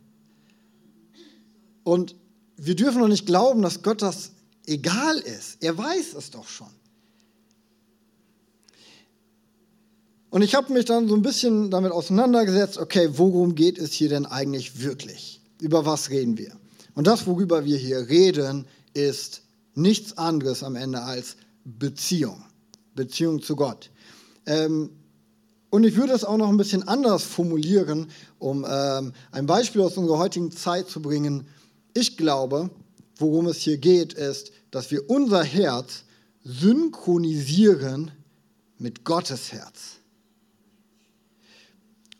Und 1.83 2.15
wir 2.57 2.75
dürfen 2.75 3.01
doch 3.01 3.07
nicht 3.07 3.25
glauben, 3.25 3.61
dass 3.61 3.81
Gott 3.81 4.01
das 4.01 4.31
egal 4.65 5.17
ist. 5.17 5.57
Er 5.61 5.77
weiß 5.77 6.13
es 6.13 6.31
doch 6.31 6.47
schon. 6.47 6.69
Und 10.35 10.41
ich 10.41 10.53
habe 10.53 10.73
mich 10.73 10.83
dann 10.83 11.07
so 11.07 11.15
ein 11.15 11.21
bisschen 11.21 11.71
damit 11.71 11.93
auseinandergesetzt, 11.93 12.77
okay, 12.77 13.07
worum 13.13 13.55
geht 13.55 13.77
es 13.77 13.93
hier 13.93 14.09
denn 14.09 14.25
eigentlich 14.25 14.81
wirklich? 14.81 15.39
Über 15.61 15.85
was 15.85 16.09
reden 16.09 16.37
wir? 16.37 16.51
Und 16.93 17.07
das, 17.07 17.25
worüber 17.25 17.63
wir 17.63 17.77
hier 17.77 18.09
reden, 18.09 18.67
ist 18.93 19.43
nichts 19.75 20.17
anderes 20.17 20.61
am 20.61 20.75
Ende 20.75 21.01
als 21.03 21.37
Beziehung. 21.63 22.43
Beziehung 22.95 23.41
zu 23.41 23.55
Gott. 23.55 23.91
Ähm, 24.45 24.89
und 25.69 25.85
ich 25.85 25.95
würde 25.95 26.11
es 26.11 26.25
auch 26.25 26.35
noch 26.35 26.49
ein 26.49 26.57
bisschen 26.57 26.85
anders 26.85 27.23
formulieren, 27.23 28.07
um 28.37 28.65
ähm, 28.69 29.13
ein 29.31 29.45
Beispiel 29.45 29.79
aus 29.79 29.95
unserer 29.95 30.17
heutigen 30.17 30.51
Zeit 30.51 30.89
zu 30.89 31.01
bringen. 31.01 31.47
Ich 31.93 32.17
glaube, 32.17 32.71
worum 33.19 33.47
es 33.47 33.59
hier 33.59 33.77
geht, 33.77 34.11
ist, 34.11 34.51
dass 34.69 34.91
wir 34.91 35.09
unser 35.09 35.45
Herz 35.45 36.03
synchronisieren 36.43 38.11
mit 38.77 39.05
Gottes 39.05 39.53
Herz. 39.53 40.01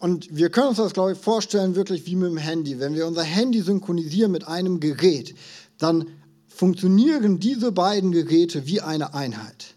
Und 0.06 0.38
wir 0.38 0.52
können 0.52 0.68
uns 0.68 0.78
das, 0.78 0.94
glaube 0.94 1.14
ich, 1.14 1.18
vorstellen, 1.18 1.76
wirklich 1.76 2.06
wie 2.06 2.16
mit 2.16 2.30
dem 2.30 2.38
Handy. 2.38 2.80
Wenn 2.80 2.94
wir 2.94 3.08
unser 3.08 3.24
Handy 3.24 3.62
synchronisieren 3.62 4.32
mit 4.32 4.48
einem 4.48 4.80
Gerät, 4.80 5.34
dann 5.80 6.06
funktionieren 6.48 7.40
diese 7.40 7.72
beiden 7.72 8.12
Geräte 8.12 8.68
wie 8.68 8.82
eine 8.82 9.16
Einheit. 9.16 9.74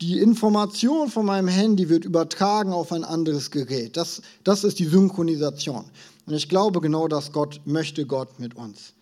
Die 0.00 0.20
Information 0.20 1.10
von 1.10 1.26
meinem 1.26 1.48
Handy 1.48 1.88
wird 1.88 2.04
übertragen 2.04 2.72
auf 2.72 2.92
ein 2.92 3.02
anderes 3.02 3.50
Gerät. 3.50 3.96
Das, 3.96 4.22
das 4.44 4.62
ist 4.62 4.78
die 4.78 4.86
Synchronisation. 4.86 5.86
Und 6.26 6.34
ich 6.34 6.48
glaube 6.48 6.80
genau 6.80 7.08
das 7.08 7.32
Gott 7.32 7.60
möchte 7.64 8.06
Gott 8.06 8.38
mit 8.38 8.54
uns. 8.54 8.92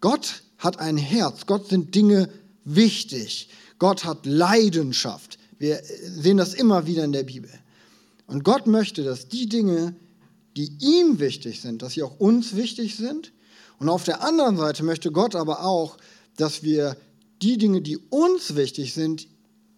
Gott 0.00 0.42
hat 0.58 0.80
ein 0.80 0.96
Herz. 0.96 1.46
Gott 1.46 1.68
sind 1.68 1.94
Dinge 1.94 2.28
wichtig. 2.64 3.48
Gott 3.78 4.04
hat 4.04 4.26
Leidenschaft. 4.26 5.38
Wir 5.60 5.80
sehen 5.84 6.38
das 6.38 6.54
immer 6.54 6.88
wieder 6.88 7.04
in 7.04 7.12
der 7.12 7.22
Bibel. 7.22 7.50
Und 8.26 8.44
Gott 8.44 8.66
möchte, 8.66 9.04
dass 9.04 9.28
die 9.28 9.48
Dinge, 9.48 9.94
die 10.56 10.72
ihm 10.80 11.18
wichtig 11.18 11.60
sind, 11.60 11.82
dass 11.82 11.94
sie 11.94 12.02
auch 12.02 12.18
uns 12.18 12.56
wichtig 12.56 12.96
sind. 12.96 13.32
Und 13.78 13.88
auf 13.88 14.04
der 14.04 14.22
anderen 14.22 14.56
Seite 14.56 14.82
möchte 14.82 15.10
Gott 15.10 15.34
aber 15.34 15.64
auch, 15.64 15.96
dass 16.36 16.62
wir 16.62 16.96
die 17.42 17.58
Dinge, 17.58 17.82
die 17.82 17.98
uns 18.10 18.56
wichtig 18.56 18.94
sind, 18.94 19.26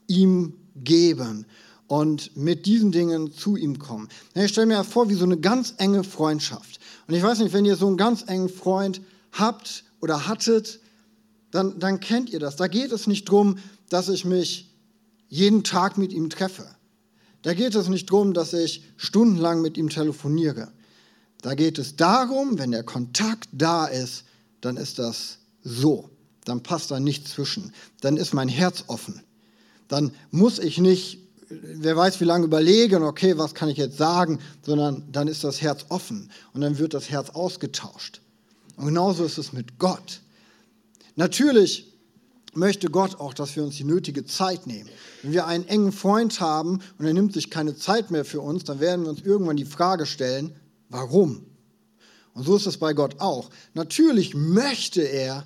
ihm 0.06 0.54
geben 0.76 1.46
und 1.88 2.36
mit 2.36 2.66
diesen 2.66 2.92
Dingen 2.92 3.32
zu 3.32 3.56
ihm 3.56 3.78
kommen. 3.78 4.08
Ich 4.34 4.50
stelle 4.50 4.66
mir 4.66 4.84
vor, 4.84 5.08
wie 5.08 5.14
so 5.14 5.24
eine 5.24 5.38
ganz 5.38 5.74
enge 5.78 6.04
Freundschaft. 6.04 6.80
Und 7.06 7.14
ich 7.14 7.22
weiß 7.22 7.38
nicht, 7.38 7.52
wenn 7.52 7.64
ihr 7.64 7.76
so 7.76 7.86
einen 7.86 7.96
ganz 7.96 8.24
engen 8.26 8.48
Freund 8.48 9.00
habt 9.32 9.84
oder 10.00 10.26
hattet, 10.26 10.80
dann, 11.50 11.78
dann 11.78 12.00
kennt 12.00 12.30
ihr 12.30 12.40
das. 12.40 12.56
Da 12.56 12.68
geht 12.68 12.92
es 12.92 13.06
nicht 13.06 13.28
darum, 13.28 13.58
dass 13.88 14.08
ich 14.08 14.24
mich 14.24 14.74
jeden 15.28 15.64
Tag 15.64 15.96
mit 15.96 16.12
ihm 16.12 16.28
treffe. 16.30 16.66
Da 17.46 17.54
geht 17.54 17.76
es 17.76 17.86
nicht 17.86 18.10
darum, 18.10 18.34
dass 18.34 18.52
ich 18.52 18.82
stundenlang 18.96 19.62
mit 19.62 19.76
ihm 19.76 19.88
telefoniere. 19.88 20.72
Da 21.42 21.54
geht 21.54 21.78
es 21.78 21.94
darum, 21.94 22.58
wenn 22.58 22.72
der 22.72 22.82
Kontakt 22.82 23.48
da 23.52 23.86
ist, 23.86 24.24
dann 24.62 24.76
ist 24.76 24.98
das 24.98 25.38
so. 25.62 26.10
Dann 26.44 26.64
passt 26.64 26.90
da 26.90 26.98
nichts 26.98 27.30
zwischen. 27.30 27.72
Dann 28.00 28.16
ist 28.16 28.34
mein 28.34 28.48
Herz 28.48 28.82
offen. 28.88 29.22
Dann 29.86 30.10
muss 30.32 30.58
ich 30.58 30.78
nicht, 30.78 31.20
wer 31.48 31.96
weiß 31.96 32.20
wie 32.20 32.24
lange 32.24 32.46
überlegen, 32.46 33.04
okay, 33.04 33.38
was 33.38 33.54
kann 33.54 33.68
ich 33.68 33.78
jetzt 33.78 33.96
sagen, 33.96 34.40
sondern 34.62 35.04
dann 35.12 35.28
ist 35.28 35.44
das 35.44 35.62
Herz 35.62 35.86
offen 35.88 36.32
und 36.52 36.62
dann 36.62 36.78
wird 36.78 36.94
das 36.94 37.10
Herz 37.10 37.30
ausgetauscht. 37.30 38.22
Und 38.74 38.86
genauso 38.86 39.24
ist 39.24 39.38
es 39.38 39.52
mit 39.52 39.78
Gott. 39.78 40.20
Natürlich 41.14 41.95
möchte 42.56 42.88
Gott 42.88 43.20
auch, 43.20 43.34
dass 43.34 43.56
wir 43.56 43.62
uns 43.62 43.76
die 43.76 43.84
nötige 43.84 44.24
Zeit 44.24 44.66
nehmen. 44.66 44.88
Wenn 45.22 45.32
wir 45.32 45.46
einen 45.46 45.66
engen 45.68 45.92
Freund 45.92 46.40
haben 46.40 46.80
und 46.98 47.06
er 47.06 47.12
nimmt 47.12 47.32
sich 47.32 47.50
keine 47.50 47.76
Zeit 47.76 48.10
mehr 48.10 48.24
für 48.24 48.40
uns, 48.40 48.64
dann 48.64 48.80
werden 48.80 49.02
wir 49.04 49.10
uns 49.10 49.22
irgendwann 49.22 49.56
die 49.56 49.64
Frage 49.64 50.06
stellen, 50.06 50.54
warum? 50.88 51.44
Und 52.34 52.44
so 52.44 52.56
ist 52.56 52.66
es 52.66 52.78
bei 52.78 52.92
Gott 52.92 53.20
auch. 53.20 53.50
Natürlich 53.74 54.34
möchte 54.34 55.02
er, 55.02 55.44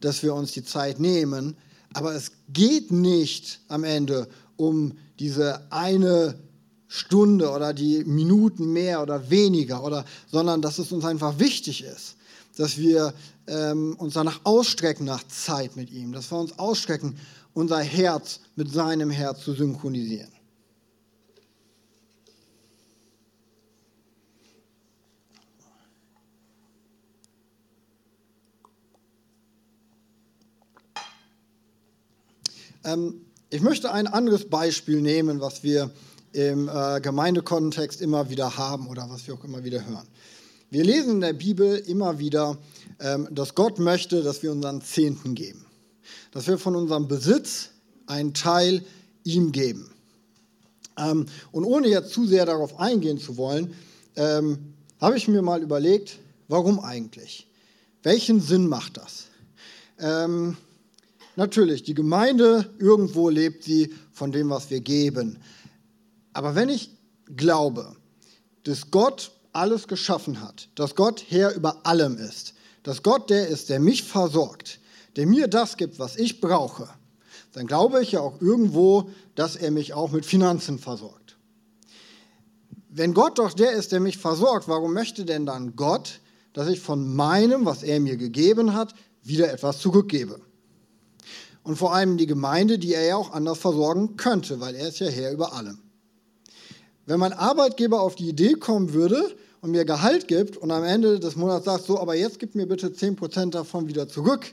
dass 0.00 0.22
wir 0.22 0.34
uns 0.34 0.52
die 0.52 0.64
Zeit 0.64 0.98
nehmen, 0.98 1.56
aber 1.92 2.14
es 2.14 2.32
geht 2.48 2.90
nicht 2.90 3.60
am 3.68 3.84
Ende 3.84 4.28
um 4.56 4.98
diese 5.18 5.70
eine 5.70 6.34
Stunde 6.94 7.50
oder 7.50 7.74
die 7.74 8.04
Minuten 8.04 8.72
mehr 8.72 9.02
oder 9.02 9.28
weniger, 9.28 9.82
oder, 9.82 10.04
sondern 10.30 10.62
dass 10.62 10.78
es 10.78 10.92
uns 10.92 11.04
einfach 11.04 11.40
wichtig 11.40 11.82
ist, 11.82 12.14
dass 12.56 12.78
wir 12.78 13.12
ähm, 13.48 13.96
uns 13.98 14.14
danach 14.14 14.38
ausstrecken 14.44 15.04
nach 15.04 15.26
Zeit 15.26 15.74
mit 15.74 15.90
ihm, 15.90 16.12
dass 16.12 16.30
wir 16.30 16.38
uns 16.38 16.56
ausstrecken, 16.56 17.18
unser 17.52 17.80
Herz 17.80 18.38
mit 18.54 18.70
seinem 18.70 19.10
Herz 19.10 19.42
zu 19.42 19.54
synchronisieren. 19.54 20.30
Ähm, 32.84 33.20
ich 33.50 33.62
möchte 33.62 33.90
ein 33.90 34.06
anderes 34.06 34.48
Beispiel 34.48 35.00
nehmen, 35.00 35.40
was 35.40 35.64
wir 35.64 35.90
im 36.34 36.68
äh, 36.68 37.00
Gemeindekontext 37.00 38.00
immer 38.00 38.28
wieder 38.28 38.56
haben 38.56 38.88
oder 38.88 39.08
was 39.08 39.26
wir 39.26 39.34
auch 39.34 39.44
immer 39.44 39.64
wieder 39.64 39.86
hören. 39.86 40.06
Wir 40.70 40.84
lesen 40.84 41.12
in 41.12 41.20
der 41.20 41.32
Bibel 41.32 41.76
immer 41.76 42.18
wieder, 42.18 42.58
ähm, 42.98 43.28
dass 43.30 43.54
Gott 43.54 43.78
möchte, 43.78 44.22
dass 44.22 44.42
wir 44.42 44.50
unseren 44.50 44.82
Zehnten 44.82 45.34
geben. 45.34 45.64
Dass 46.32 46.46
wir 46.48 46.58
von 46.58 46.74
unserem 46.74 47.06
Besitz 47.06 47.70
einen 48.06 48.34
Teil 48.34 48.84
ihm 49.22 49.52
geben. 49.52 49.92
Ähm, 50.98 51.26
und 51.52 51.64
ohne 51.64 51.88
jetzt 51.88 52.12
zu 52.12 52.26
sehr 52.26 52.46
darauf 52.46 52.80
eingehen 52.80 53.18
zu 53.18 53.36
wollen, 53.36 53.72
ähm, 54.16 54.74
habe 55.00 55.16
ich 55.16 55.28
mir 55.28 55.42
mal 55.42 55.62
überlegt, 55.62 56.18
warum 56.48 56.80
eigentlich? 56.80 57.46
Welchen 58.02 58.40
Sinn 58.40 58.66
macht 58.66 58.96
das? 58.96 59.26
Ähm, 59.98 60.56
Natürlich, 61.36 61.82
die 61.82 61.94
Gemeinde, 61.94 62.70
irgendwo 62.78 63.28
lebt 63.28 63.64
sie 63.64 63.92
von 64.12 64.30
dem, 64.30 64.50
was 64.50 64.70
wir 64.70 64.80
geben. 64.80 65.38
Aber 66.34 66.54
wenn 66.54 66.68
ich 66.68 66.90
glaube, 67.34 67.96
dass 68.64 68.90
Gott 68.90 69.32
alles 69.52 69.88
geschaffen 69.88 70.42
hat, 70.42 70.68
dass 70.74 70.94
Gott 70.94 71.24
Herr 71.28 71.54
über 71.54 71.86
allem 71.86 72.18
ist, 72.18 72.54
dass 72.82 73.02
Gott 73.02 73.30
der 73.30 73.48
ist, 73.48 73.70
der 73.70 73.80
mich 73.80 74.02
versorgt, 74.02 74.80
der 75.16 75.26
mir 75.26 75.48
das 75.48 75.76
gibt, 75.76 75.98
was 75.98 76.16
ich 76.16 76.40
brauche, 76.40 76.88
dann 77.52 77.66
glaube 77.66 78.02
ich 78.02 78.12
ja 78.12 78.20
auch 78.20 78.40
irgendwo, 78.40 79.10
dass 79.36 79.56
er 79.56 79.70
mich 79.70 79.94
auch 79.94 80.10
mit 80.10 80.26
Finanzen 80.26 80.78
versorgt. 80.78 81.36
Wenn 82.90 83.14
Gott 83.14 83.38
doch 83.38 83.54
der 83.54 83.72
ist, 83.72 83.92
der 83.92 84.00
mich 84.00 84.18
versorgt, 84.18 84.68
warum 84.68 84.92
möchte 84.92 85.24
denn 85.24 85.46
dann 85.46 85.76
Gott, 85.76 86.20
dass 86.52 86.68
ich 86.68 86.80
von 86.80 87.14
meinem, 87.14 87.64
was 87.64 87.82
er 87.82 88.00
mir 88.00 88.16
gegeben 88.16 88.74
hat, 88.74 88.94
wieder 89.22 89.52
etwas 89.52 89.78
zurückgebe? 89.78 90.40
und 91.64 91.76
vor 91.76 91.94
allem 91.94 92.16
die 92.16 92.26
Gemeinde, 92.26 92.78
die 92.78 92.94
er 92.94 93.04
ja 93.04 93.16
auch 93.16 93.32
anders 93.32 93.58
versorgen 93.58 94.16
könnte, 94.16 94.60
weil 94.60 94.74
er 94.76 94.88
ist 94.88 95.00
ja 95.00 95.08
Herr 95.08 95.32
über 95.32 95.54
allem. 95.54 95.78
Wenn 97.06 97.20
mein 97.20 97.32
Arbeitgeber 97.32 98.00
auf 98.00 98.14
die 98.14 98.28
Idee 98.28 98.54
kommen 98.54 98.92
würde 98.92 99.34
und 99.60 99.70
mir 99.70 99.84
Gehalt 99.84 100.28
gibt 100.28 100.56
und 100.56 100.70
am 100.70 100.84
Ende 100.84 101.20
des 101.20 101.36
Monats 101.36 101.66
sagt, 101.66 101.84
so, 101.84 102.00
aber 102.00 102.14
jetzt 102.14 102.38
gib 102.38 102.54
mir 102.54 102.66
bitte 102.66 102.88
10% 102.88 103.50
davon 103.50 103.88
wieder 103.88 104.08
zurück, 104.08 104.52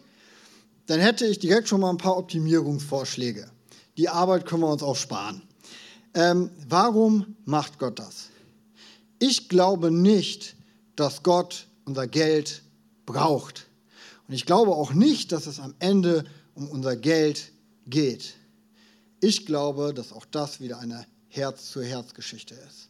dann 0.88 1.00
hätte 1.00 1.26
ich 1.26 1.40
direkt 1.40 1.70
schon 1.70 1.82
mal 1.82 1.90
ein 1.90 1.98
paar 1.98 2.18
Optimierungsvorschläge. 2.18 3.50
Die 3.98 4.10
Arbeit 4.10 4.46
können 4.46 4.64
wir 4.64 4.72
uns 4.72 4.84
auch 4.84 4.96
sparen. 4.96 5.42
Ähm, 6.14 6.50
warum 6.68 7.36
macht 7.46 7.80
Gott 7.80 8.00
das? 8.00 8.30
Ich 9.20 9.48
glaube 9.48 9.92
nicht, 9.92 10.56
dass 10.96 11.24
Gott 11.24 11.68
unser 11.86 12.08
Geld 12.08 12.64
braucht. 13.06 13.68
Und 14.28 14.34
ich 14.34 14.46
glaube 14.46 14.72
auch 14.72 14.94
nicht, 14.94 15.32
dass 15.32 15.48
es 15.48 15.60
am 15.60 15.74
Ende 15.80 16.26
um 16.56 16.70
unser 16.70 16.96
Geld 16.96 17.52
geht. 17.88 18.34
Ich 19.22 19.46
glaube, 19.46 19.94
dass 19.94 20.12
auch 20.12 20.26
das 20.26 20.60
wieder 20.60 20.80
eine 20.80 21.06
Herz-zu-Herz-Geschichte 21.32 22.54
ist. 22.56 22.90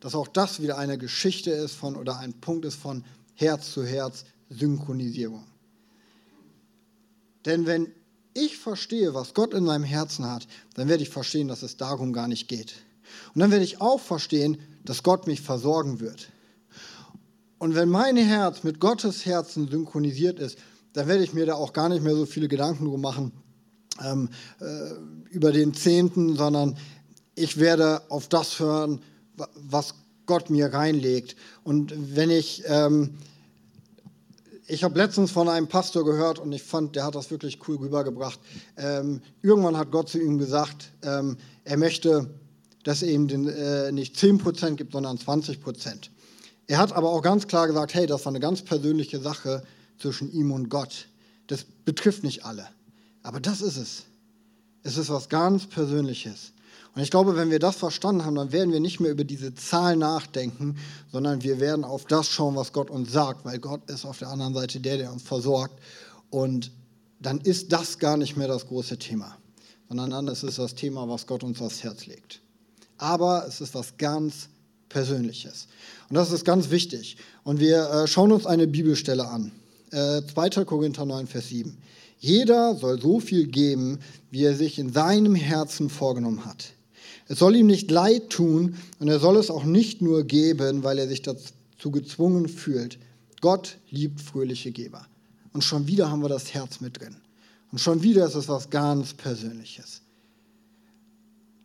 Dass 0.00 0.14
auch 0.14 0.28
das 0.28 0.62
wieder 0.62 0.78
eine 0.78 0.96
Geschichte 0.98 1.50
ist 1.50 1.74
von 1.74 1.96
oder 1.96 2.18
ein 2.18 2.32
Punkt 2.34 2.64
ist 2.64 2.76
von 2.76 3.04
Herz-zu-Herz-Synchronisierung. 3.34 5.44
Denn 7.44 7.66
wenn 7.66 7.92
ich 8.32 8.56
verstehe, 8.58 9.12
was 9.14 9.34
Gott 9.34 9.52
in 9.54 9.66
seinem 9.66 9.82
Herzen 9.84 10.30
hat, 10.30 10.46
dann 10.74 10.88
werde 10.88 11.02
ich 11.02 11.10
verstehen, 11.10 11.48
dass 11.48 11.62
es 11.62 11.76
darum 11.76 12.12
gar 12.12 12.28
nicht 12.28 12.46
geht. 12.48 12.74
Und 13.34 13.40
dann 13.40 13.50
werde 13.50 13.64
ich 13.64 13.80
auch 13.80 14.00
verstehen, 14.00 14.58
dass 14.84 15.02
Gott 15.02 15.26
mich 15.26 15.40
versorgen 15.40 15.98
wird. 16.00 16.28
Und 17.58 17.74
wenn 17.74 17.88
mein 17.88 18.16
Herz 18.16 18.62
mit 18.62 18.78
Gottes 18.80 19.26
Herzen 19.26 19.68
synchronisiert 19.68 20.38
ist, 20.38 20.58
da 20.92 21.06
werde 21.06 21.24
ich 21.24 21.32
mir 21.32 21.46
da 21.46 21.54
auch 21.54 21.72
gar 21.72 21.88
nicht 21.88 22.02
mehr 22.02 22.14
so 22.14 22.26
viele 22.26 22.48
Gedanken 22.48 22.84
drum 22.84 23.00
machen 23.00 23.32
ähm, 24.02 24.28
äh, 24.60 24.90
über 25.30 25.52
den 25.52 25.74
Zehnten, 25.74 26.36
sondern 26.36 26.76
ich 27.34 27.58
werde 27.58 28.02
auf 28.10 28.28
das 28.28 28.58
hören, 28.60 29.00
was 29.36 29.94
Gott 30.26 30.50
mir 30.50 30.72
reinlegt. 30.72 31.36
Und 31.62 31.92
wenn 32.16 32.30
ich, 32.30 32.62
ähm, 32.66 33.18
ich 34.66 34.84
habe 34.84 34.98
letztens 34.98 35.30
von 35.30 35.48
einem 35.48 35.68
Pastor 35.68 36.04
gehört 36.04 36.38
und 36.38 36.52
ich 36.52 36.62
fand, 36.62 36.96
der 36.96 37.04
hat 37.04 37.14
das 37.14 37.30
wirklich 37.30 37.58
cool 37.68 37.76
rübergebracht. 37.76 38.40
Ähm, 38.76 39.20
irgendwann 39.42 39.76
hat 39.76 39.90
Gott 39.90 40.08
zu 40.08 40.20
ihm 40.20 40.38
gesagt, 40.38 40.92
ähm, 41.02 41.36
er 41.64 41.76
möchte, 41.76 42.30
dass 42.84 43.02
er 43.02 43.10
ihm 43.10 43.28
den, 43.28 43.48
äh, 43.48 43.92
nicht 43.92 44.16
10% 44.16 44.76
gibt, 44.76 44.92
sondern 44.92 45.18
20%. 45.18 46.10
Er 46.66 46.78
hat 46.78 46.92
aber 46.92 47.10
auch 47.10 47.20
ganz 47.20 47.46
klar 47.46 47.66
gesagt, 47.66 47.92
hey, 47.92 48.06
das 48.06 48.24
war 48.24 48.32
eine 48.32 48.40
ganz 48.40 48.62
persönliche 48.62 49.20
Sache 49.20 49.62
zwischen 49.98 50.32
ihm 50.32 50.50
und 50.50 50.70
Gott. 50.70 51.08
Das 51.46 51.64
betrifft 51.84 52.24
nicht 52.24 52.46
alle. 52.46 52.66
Aber 53.22 53.40
das 53.40 53.60
ist 53.60 53.76
es. 53.76 54.04
Es 54.82 54.96
ist 54.96 55.10
was 55.10 55.28
ganz 55.28 55.66
Persönliches. 55.66 56.53
Und 56.94 57.02
ich 57.02 57.10
glaube, 57.10 57.36
wenn 57.36 57.50
wir 57.50 57.58
das 57.58 57.76
verstanden 57.76 58.24
haben, 58.24 58.36
dann 58.36 58.52
werden 58.52 58.72
wir 58.72 58.78
nicht 58.78 59.00
mehr 59.00 59.10
über 59.10 59.24
diese 59.24 59.54
Zahl 59.54 59.96
nachdenken, 59.96 60.76
sondern 61.10 61.42
wir 61.42 61.58
werden 61.58 61.84
auf 61.84 62.04
das 62.04 62.28
schauen, 62.28 62.54
was 62.54 62.72
Gott 62.72 62.88
uns 62.88 63.10
sagt, 63.12 63.44
weil 63.44 63.58
Gott 63.58 63.90
ist 63.90 64.04
auf 64.04 64.18
der 64.18 64.28
anderen 64.28 64.54
Seite 64.54 64.78
der, 64.78 64.98
der 64.98 65.12
uns 65.12 65.22
versorgt. 65.22 65.80
Und 66.30 66.70
dann 67.20 67.40
ist 67.40 67.72
das 67.72 67.98
gar 67.98 68.16
nicht 68.16 68.36
mehr 68.36 68.46
das 68.46 68.68
große 68.68 68.98
Thema, 68.98 69.36
sondern 69.88 70.10
dann 70.10 70.28
ist 70.28 70.44
es 70.44 70.56
das 70.56 70.76
Thema, 70.76 71.08
was 71.08 71.26
Gott 71.26 71.42
uns 71.42 71.60
aufs 71.60 71.82
Herz 71.82 72.06
legt. 72.06 72.40
Aber 72.96 73.44
es 73.48 73.60
ist 73.60 73.74
was 73.74 73.96
ganz 73.96 74.48
Persönliches. 74.88 75.66
Und 76.08 76.14
das 76.14 76.30
ist 76.30 76.44
ganz 76.44 76.70
wichtig. 76.70 77.16
Und 77.42 77.58
wir 77.58 77.90
äh, 77.90 78.06
schauen 78.06 78.30
uns 78.30 78.46
eine 78.46 78.68
Bibelstelle 78.68 79.26
an 79.26 79.50
äh, 79.90 80.22
2. 80.22 80.64
Korinther 80.64 81.04
9, 81.04 81.26
Vers 81.26 81.48
7. 81.48 81.76
Jeder 82.18 82.76
soll 82.76 83.00
so 83.00 83.18
viel 83.18 83.48
geben, 83.48 83.98
wie 84.30 84.44
er 84.44 84.54
sich 84.54 84.78
in 84.78 84.92
seinem 84.92 85.34
Herzen 85.34 85.90
vorgenommen 85.90 86.44
hat. 86.44 86.74
Es 87.26 87.38
soll 87.38 87.56
ihm 87.56 87.66
nicht 87.66 87.90
leid 87.90 88.30
tun 88.30 88.76
und 88.98 89.08
er 89.08 89.18
soll 89.18 89.36
es 89.36 89.50
auch 89.50 89.64
nicht 89.64 90.02
nur 90.02 90.24
geben, 90.24 90.82
weil 90.82 90.98
er 90.98 91.08
sich 91.08 91.22
dazu 91.22 91.90
gezwungen 91.90 92.48
fühlt. 92.48 92.98
Gott 93.40 93.78
liebt 93.90 94.20
fröhliche 94.20 94.72
Geber. 94.72 95.06
Und 95.52 95.62
schon 95.62 95.86
wieder 95.86 96.10
haben 96.10 96.22
wir 96.22 96.28
das 96.28 96.52
Herz 96.52 96.80
mit 96.80 97.00
drin. 97.00 97.16
Und 97.72 97.78
schon 97.78 98.02
wieder 98.02 98.26
ist 98.26 98.34
es 98.34 98.48
was 98.48 98.70
ganz 98.70 99.14
Persönliches. 99.14 100.02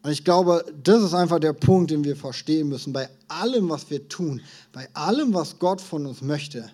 Und 0.02 0.12
ich 0.12 0.24
glaube, 0.24 0.66
das 0.84 1.04
ist 1.04 1.14
einfach 1.14 1.40
der 1.40 1.54
Punkt, 1.54 1.92
den 1.92 2.04
wir 2.04 2.16
verstehen 2.16 2.70
müssen. 2.70 2.94
Bei 2.94 3.10
allem, 3.28 3.70
was 3.70 3.90
wir 3.90 4.08
tun, 4.08 4.42
bei 4.72 4.88
allem, 4.94 5.34
was 5.34 5.60
Gott 5.60 5.82
von 5.82 6.06
uns 6.06 6.22
möchte, 6.22 6.70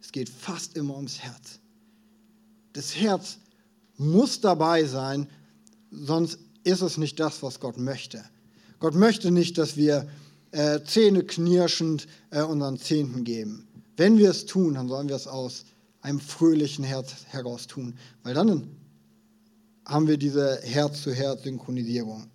es 0.00 0.12
geht 0.12 0.28
fast 0.28 0.76
immer 0.76 0.96
ums 0.96 1.18
Herz. 1.18 1.58
Das 2.74 2.94
Herz 2.94 3.38
muss 3.96 4.40
dabei 4.40 4.84
sein, 4.84 5.26
sonst 5.90 6.38
ist 6.68 6.82
es 6.82 6.98
nicht 6.98 7.18
das, 7.18 7.42
was 7.42 7.60
Gott 7.60 7.78
möchte. 7.78 8.22
Gott 8.78 8.94
möchte 8.94 9.30
nicht, 9.30 9.58
dass 9.58 9.76
wir 9.76 10.08
äh, 10.52 10.80
Zähne 10.84 11.24
knirschend 11.24 12.06
äh, 12.30 12.42
unseren 12.42 12.78
Zehnten 12.78 13.24
geben. 13.24 13.66
Wenn 13.96 14.18
wir 14.18 14.30
es 14.30 14.46
tun, 14.46 14.74
dann 14.74 14.88
sollen 14.88 15.08
wir 15.08 15.16
es 15.16 15.26
aus 15.26 15.64
einem 16.02 16.20
fröhlichen 16.20 16.84
Herz 16.84 17.14
heraus 17.26 17.66
tun, 17.66 17.98
weil 18.22 18.34
dann 18.34 18.68
haben 19.84 20.06
wir 20.06 20.18
diese 20.18 20.60
Herz-zu-Herz-Synchronisierung. 20.62 22.28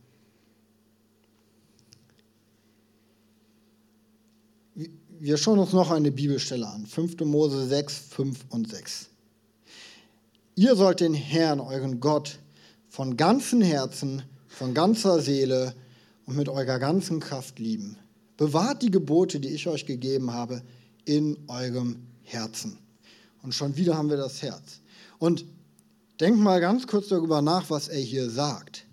Wir 5.20 5.38
schauen 5.38 5.60
uns 5.60 5.72
noch 5.72 5.92
eine 5.92 6.12
Bibelstelle 6.12 6.68
an, 6.68 6.86
5. 6.86 7.22
Mose 7.22 7.66
6, 7.68 7.98
5 8.10 8.46
und 8.50 8.70
6. 8.70 9.10
Ihr 10.56 10.76
sollt 10.76 11.00
den 11.00 11.14
Herrn, 11.14 11.60
euren 11.60 12.00
Gott, 12.00 12.40
von 12.94 13.18
ganzem 13.18 13.62
Herzen, 13.62 14.22
von 14.48 14.76
ganzer 14.76 15.20
Seele 15.20 15.74
und 16.28 16.38
mit 16.38 16.48
eurer 16.48 16.78
ganzen 16.78 17.20
Kraft 17.20 17.58
lieben. 17.58 17.98
Bewahrt 18.38 18.84
die 18.84 18.92
Gebote, 18.92 19.40
die 19.40 19.48
ich 19.48 19.66
euch 19.68 19.88
gegeben 19.88 20.32
habe, 20.32 20.62
in 21.04 21.36
eurem 21.48 22.06
Herzen. 22.22 22.78
Und 23.42 23.56
schon 23.56 23.76
wieder 23.78 23.98
haben 23.98 24.12
wir 24.12 24.18
das 24.18 24.44
Herz. 24.44 24.82
Und 25.18 25.44
denkt 26.20 26.40
mal 26.40 26.62
ganz 26.62 26.86
kurz 26.86 27.08
darüber 27.08 27.42
nach, 27.42 27.72
was 27.72 27.88
er 27.88 28.00
hier 28.00 28.30
sagt. 28.30 28.86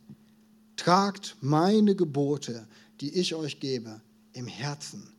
Tragt 0.76 1.36
meine 1.42 1.94
Gebote, 1.94 2.66
die 3.02 3.10
ich 3.10 3.34
euch 3.34 3.60
gebe, 3.60 4.00
im 4.32 4.46
Herzen. 4.46 5.12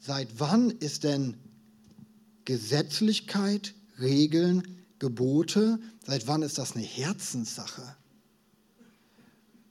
Seit 0.00 0.28
wann 0.38 0.70
ist 0.70 1.04
denn 1.04 1.36
Gesetzlichkeit, 2.46 3.74
Regeln, 4.00 4.81
Gebote, 5.02 5.80
seit 6.06 6.28
wann 6.28 6.42
ist 6.42 6.58
das 6.58 6.76
eine 6.76 6.84
Herzenssache? 6.84 7.82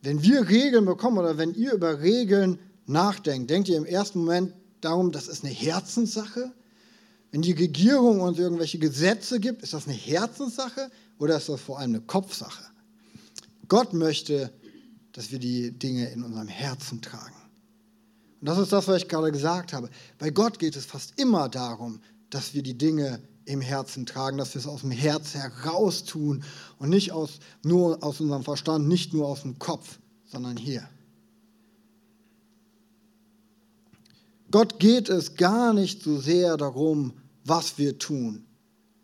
Wenn 0.02 0.22
wir 0.24 0.50
Regeln 0.50 0.84
bekommen 0.84 1.20
oder 1.20 1.38
wenn 1.38 1.54
ihr 1.54 1.72
über 1.72 2.02
Regeln 2.02 2.60
nachdenkt, 2.86 3.50
denkt 3.50 3.70
ihr 3.70 3.78
im 3.78 3.86
ersten 3.86 4.20
Moment 4.20 4.54
darum, 4.82 5.14
das 5.14 5.30
ist 5.30 5.46
eine 5.46 5.54
Herzenssache? 5.54 6.52
Wenn 7.32 7.42
die 7.42 7.54
Regierung 7.54 8.20
uns 8.20 8.40
irgendwelche 8.40 8.78
Gesetze 8.78 9.40
gibt, 9.40 9.64
ist 9.64 9.74
das 9.74 9.88
eine 9.88 9.96
Herzenssache 9.96 10.92
oder 11.18 11.38
ist 11.38 11.48
das 11.48 11.62
vor 11.62 11.80
allem 11.80 11.92
eine 11.92 12.02
Kopfsache? 12.02 12.66
Gott 13.70 13.94
möchte, 13.94 14.52
dass 15.14 15.32
wir 15.32 15.40
die 15.40 15.72
Dinge 15.72 16.10
in 16.10 16.24
unserem 16.24 16.50
Herzen 16.50 17.02
tragen. 17.02 17.36
Und 18.42 18.50
das 18.50 18.58
ist 18.58 18.74
das, 18.74 18.86
was 18.90 19.04
ich 19.04 19.08
gerade 19.08 19.32
gesagt 19.32 19.72
habe. 19.72 19.90
Bei 20.18 20.30
Gott 20.30 20.60
geht 20.60 20.76
es 20.76 20.86
fast 20.86 21.18
immer 21.18 21.48
darum, 21.48 22.02
dass 22.30 22.54
wir 22.54 22.64
die 22.64 22.78
Dinge 22.78 23.22
im 23.46 23.62
Herzen 23.62 24.06
tragen, 24.06 24.38
dass 24.38 24.54
wir 24.54 24.60
es 24.60 24.68
aus 24.68 24.82
dem 24.82 24.92
Herz 24.92 25.34
heraus 25.34 26.04
tun 26.04 26.44
und 26.78 26.90
nicht 26.90 27.12
aus, 27.12 27.40
nur 27.64 28.04
aus 28.04 28.20
unserem 28.22 28.44
Verstand, 28.44 28.88
nicht 28.88 29.14
nur 29.14 29.28
aus 29.28 29.42
dem 29.42 29.60
Kopf, 29.60 30.00
sondern 30.26 30.58
hier. 30.58 30.88
Gott 34.52 34.80
geht 34.80 35.10
es 35.10 35.36
gar 35.36 35.74
nicht 35.74 36.04
so 36.04 36.20
sehr 36.20 36.58
darum, 36.58 37.14
was 37.46 37.78
wir 37.78 37.98
tun, 37.98 38.46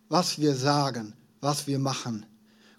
was 0.09 0.39
wir 0.39 0.55
sagen, 0.55 1.13
was 1.39 1.67
wir 1.67 1.79
machen. 1.79 2.25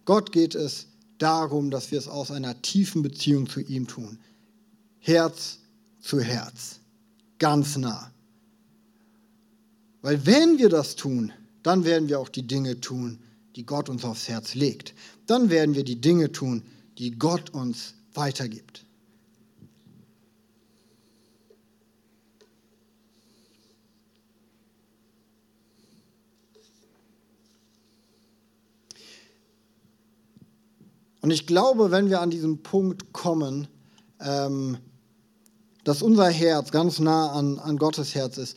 Gott 0.04 0.32
geht 0.32 0.54
es 0.54 0.86
darum, 1.18 1.70
dass 1.70 1.90
wir 1.90 1.98
es 1.98 2.08
aus 2.08 2.30
einer 2.30 2.60
tiefen 2.62 3.02
Beziehung 3.02 3.48
zu 3.48 3.60
ihm 3.60 3.86
tun. 3.86 4.18
Herz 4.98 5.58
zu 6.00 6.20
Herz, 6.20 6.80
ganz 7.38 7.76
nah. 7.76 8.10
Weil 10.02 10.24
wenn 10.26 10.58
wir 10.58 10.68
das 10.68 10.94
tun, 10.94 11.32
dann 11.62 11.84
werden 11.84 12.08
wir 12.08 12.20
auch 12.20 12.28
die 12.28 12.46
Dinge 12.46 12.80
tun, 12.80 13.18
die 13.56 13.66
Gott 13.66 13.88
uns 13.88 14.04
aufs 14.04 14.28
Herz 14.28 14.54
legt. 14.54 14.94
Dann 15.26 15.50
werden 15.50 15.74
wir 15.74 15.84
die 15.84 16.00
Dinge 16.00 16.32
tun, 16.32 16.62
die 16.98 17.12
Gott 17.18 17.50
uns 17.50 17.94
weitergibt. 18.14 18.84
Und 31.20 31.32
ich 31.32 31.46
glaube, 31.46 31.90
wenn 31.90 32.08
wir 32.08 32.20
an 32.20 32.30
diesen 32.30 32.62
Punkt 32.62 33.12
kommen, 33.12 33.68
ähm, 34.20 34.78
dass 35.84 36.00
unser 36.00 36.28
Herz 36.28 36.70
ganz 36.70 37.00
nah 37.00 37.32
an, 37.32 37.58
an 37.58 37.76
Gottes 37.76 38.14
Herz 38.14 38.38
ist, 38.38 38.56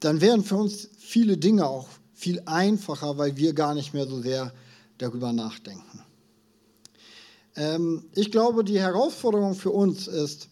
dann 0.00 0.20
wären 0.20 0.44
für 0.44 0.56
uns 0.56 0.88
viele 0.98 1.36
Dinge 1.36 1.66
auch 1.66 1.88
viel 2.22 2.40
einfacher, 2.46 3.18
weil 3.18 3.36
wir 3.36 3.52
gar 3.52 3.74
nicht 3.74 3.94
mehr 3.94 4.06
so 4.06 4.22
sehr 4.22 4.52
darüber 4.98 5.32
nachdenken. 5.32 6.04
Ähm, 7.56 8.04
ich 8.14 8.30
glaube, 8.30 8.62
die 8.62 8.78
Herausforderung 8.78 9.56
für 9.56 9.70
uns 9.70 10.06
ist, 10.06 10.48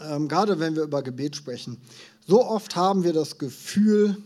ähm, 0.00 0.28
gerade 0.28 0.60
wenn 0.60 0.76
wir 0.76 0.82
über 0.82 1.02
Gebet 1.02 1.34
sprechen, 1.34 1.78
so 2.26 2.44
oft 2.44 2.76
haben 2.76 3.04
wir 3.04 3.14
das 3.14 3.38
Gefühl, 3.38 4.18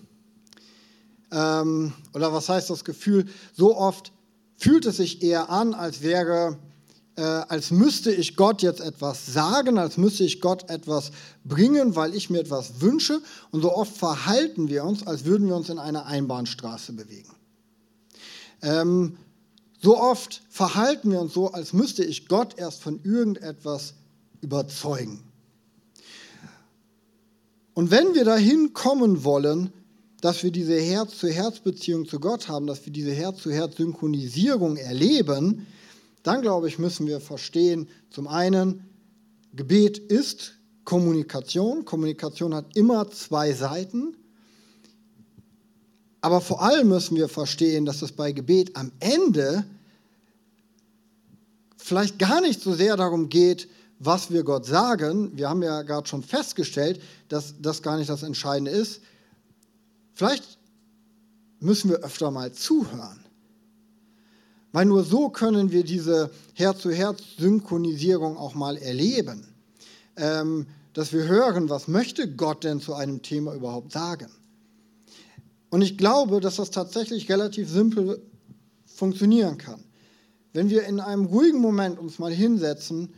ähm, 1.31 1.92
oder 2.14 2.33
was 2.33 2.48
heißt 2.48 2.68
das 2.68 2.85
Gefühl, 2.85 3.26
so 3.55 3.76
oft 3.76 4.11
fühlt 4.57 4.87
es 4.87 4.96
sich 4.96 5.22
eher 5.22 5.50
an, 5.50 5.72
als 5.72 6.02
wäre, 6.02 6.59
äh, 7.16 7.22
als 7.22 7.70
müsste 7.70 8.12
ich 8.12 8.37
Gott 8.37 8.62
jetzt 8.62 8.81
etwas 8.81 9.26
sagen, 9.26 9.79
als 9.79 9.96
müsste 9.96 10.24
ich 10.24 10.40
Gott 10.40 10.68
etwas 10.70 11.11
bringen, 11.44 11.96
weil 11.96 12.14
ich 12.14 12.31
mir 12.31 12.40
etwas 12.40 12.81
wünsche. 12.81 13.20
Und 13.50 13.62
so 13.62 13.74
oft 13.74 13.96
verhalten 13.96 14.68
wir 14.68 14.85
uns, 14.85 15.07
als 15.07 15.24
würden 15.24 15.48
wir 15.48 15.57
uns 15.57 15.70
in 15.70 15.79
einer 15.79 16.07
Einbahnstraße 16.07 16.92
bewegen. 16.92 17.31
Ähm, 18.62 19.16
so 19.83 19.98
oft 19.98 20.42
verhalten 20.50 21.11
wir 21.11 21.20
uns 21.20 21.33
so, 21.33 21.52
als 21.52 21.72
müsste 21.72 22.05
ich 22.05 22.29
Gott 22.29 22.59
erst 22.59 22.83
von 22.83 23.00
irgendetwas 23.02 23.94
überzeugen. 24.40 25.22
Und 27.74 27.90
wenn 27.90 28.14
wir 28.14 28.24
dahin 28.24 28.72
kommen 28.72 29.24
wollen, 29.24 29.72
dass 30.20 30.42
wir 30.42 30.50
diese 30.50 30.79
Herz-zu-Herz-Beziehung 30.81 32.07
zu 32.07 32.20
Gott 32.20 32.48
haben, 32.48 32.66
dass 32.66 32.85
wir 32.87 32.92
diese 32.92 33.12
Herz-zu-Herz-Synchronisierung 33.12 34.76
erleben, 34.76 35.66
dann 36.26 36.42
glaube 36.42 36.68
ich, 36.68 36.78
müssen 36.78 37.06
wir 37.06 37.20
verstehen, 37.20 37.88
zum 38.10 38.26
einen, 38.26 38.84
Gebet 39.52 39.98
ist 39.98 40.54
Kommunikation. 40.84 41.84
Kommunikation 41.84 42.54
hat 42.54 42.76
immer 42.76 43.10
zwei 43.10 43.52
Seiten. 43.52 44.16
Aber 46.20 46.40
vor 46.40 46.62
allem 46.62 46.88
müssen 46.88 47.16
wir 47.16 47.28
verstehen, 47.28 47.86
dass 47.86 48.02
es 48.02 48.12
bei 48.12 48.32
Gebet 48.32 48.76
am 48.76 48.92
Ende 49.00 49.64
vielleicht 51.76 52.18
gar 52.18 52.40
nicht 52.40 52.60
so 52.60 52.72
sehr 52.72 52.96
darum 52.96 53.28
geht, 53.28 53.68
was 53.98 54.30
wir 54.30 54.42
Gott 54.42 54.66
sagen. 54.66 55.36
Wir 55.36 55.48
haben 55.48 55.62
ja 55.62 55.82
gerade 55.82 56.08
schon 56.08 56.22
festgestellt, 56.22 57.00
dass 57.28 57.54
das 57.60 57.82
gar 57.82 57.96
nicht 57.96 58.10
das 58.10 58.22
Entscheidende 58.22 58.72
ist. 58.72 59.00
Vielleicht 60.12 60.58
müssen 61.60 61.90
wir 61.90 61.98
öfter 61.98 62.30
mal 62.30 62.52
zuhören. 62.52 63.25
Weil 64.76 64.84
nur 64.84 65.04
so 65.04 65.30
können 65.30 65.72
wir 65.72 65.84
diese 65.84 66.30
Herz-zu-Herz-Synchronisierung 66.52 68.36
auch 68.36 68.54
mal 68.54 68.76
erleben. 68.76 69.48
Ähm, 70.18 70.66
dass 70.92 71.14
wir 71.14 71.24
hören, 71.24 71.70
was 71.70 71.88
möchte 71.88 72.30
Gott 72.30 72.62
denn 72.62 72.82
zu 72.82 72.92
einem 72.92 73.22
Thema 73.22 73.54
überhaupt 73.54 73.90
sagen. 73.92 74.26
Und 75.70 75.80
ich 75.80 75.96
glaube, 75.96 76.42
dass 76.42 76.56
das 76.56 76.70
tatsächlich 76.72 77.30
relativ 77.30 77.70
simpel 77.70 78.20
funktionieren 78.84 79.56
kann. 79.56 79.80
Wenn 80.52 80.68
wir 80.68 80.84
in 80.84 81.00
einem 81.00 81.24
ruhigen 81.24 81.62
Moment 81.62 81.98
uns 81.98 82.18
mal 82.18 82.30
hinsetzen, 82.30 83.14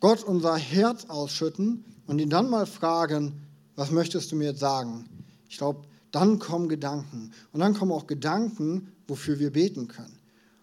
Gott 0.00 0.24
unser 0.24 0.56
Herz 0.56 1.04
ausschütten 1.06 1.84
und 2.08 2.18
ihn 2.18 2.30
dann 2.30 2.50
mal 2.50 2.66
fragen, 2.66 3.42
was 3.76 3.92
möchtest 3.92 4.32
du 4.32 4.34
mir 4.34 4.46
jetzt 4.46 4.60
sagen? 4.60 5.04
Ich 5.48 5.58
glaube, 5.58 5.82
dann 6.10 6.40
kommen 6.40 6.68
Gedanken. 6.68 7.30
Und 7.52 7.60
dann 7.60 7.74
kommen 7.74 7.92
auch 7.92 8.08
Gedanken, 8.08 8.88
wofür 9.06 9.38
wir 9.38 9.52
beten 9.52 9.86
können. 9.86 10.17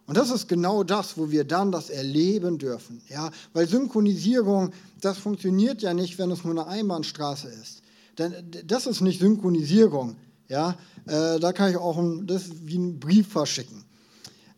Und 0.08 0.18
das 0.18 0.30
ist 0.30 0.48
genau 0.48 0.84
das, 0.84 1.18
wo 1.18 1.32
wir 1.32 1.44
dann 1.44 1.72
das 1.72 1.90
erleben 1.90 2.58
dürfen. 2.58 3.02
Ja? 3.10 3.32
Weil 3.54 3.68
Synchronisierung, 3.68 4.72
das 5.02 5.18
funktioniert 5.18 5.82
ja 5.82 5.94
nicht, 5.94 6.20
wenn 6.20 6.30
es 6.32 6.44
nur 6.44 6.54
eine 6.54 6.68
Einbahnstraße 6.68 7.48
ist. 7.48 7.82
Denn 8.18 8.34
das 8.66 8.86
ist 8.86 9.02
nicht 9.02 9.20
Synchronisierung. 9.20 10.16
Ja? 10.48 10.78
Äh, 11.08 11.40
da 11.40 11.54
kann 11.54 11.72
ich 11.72 11.78
auch 11.78 11.98
ein, 11.98 12.28
das 12.28 12.44
wie 12.64 12.76
einen 12.76 13.00
Brief 13.00 13.28
verschicken. 13.28 13.84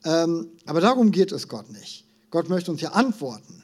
Ähm, 0.04 0.50
aber 0.66 0.82
darum 0.82 1.12
geht 1.12 1.32
es 1.32 1.48
Gott 1.48 1.72
nicht. 1.72 2.06
Gott 2.30 2.50
möchte 2.50 2.72
uns 2.72 2.82
ja 2.82 2.92
antworten. 2.92 3.64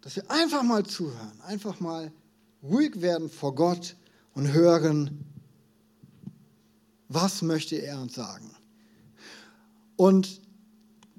Dass 0.00 0.16
wir 0.16 0.30
einfach 0.30 0.62
mal 0.62 0.84
zuhören, 0.84 1.40
einfach 1.46 1.80
mal 1.80 2.10
ruhig 2.62 3.00
werden 3.00 3.28
vor 3.28 3.54
Gott 3.54 3.96
und 4.34 4.52
hören, 4.52 5.24
was 7.08 7.42
möchte 7.42 7.76
er 7.76 8.00
uns 8.00 8.14
sagen. 8.14 8.50
Und 9.96 10.40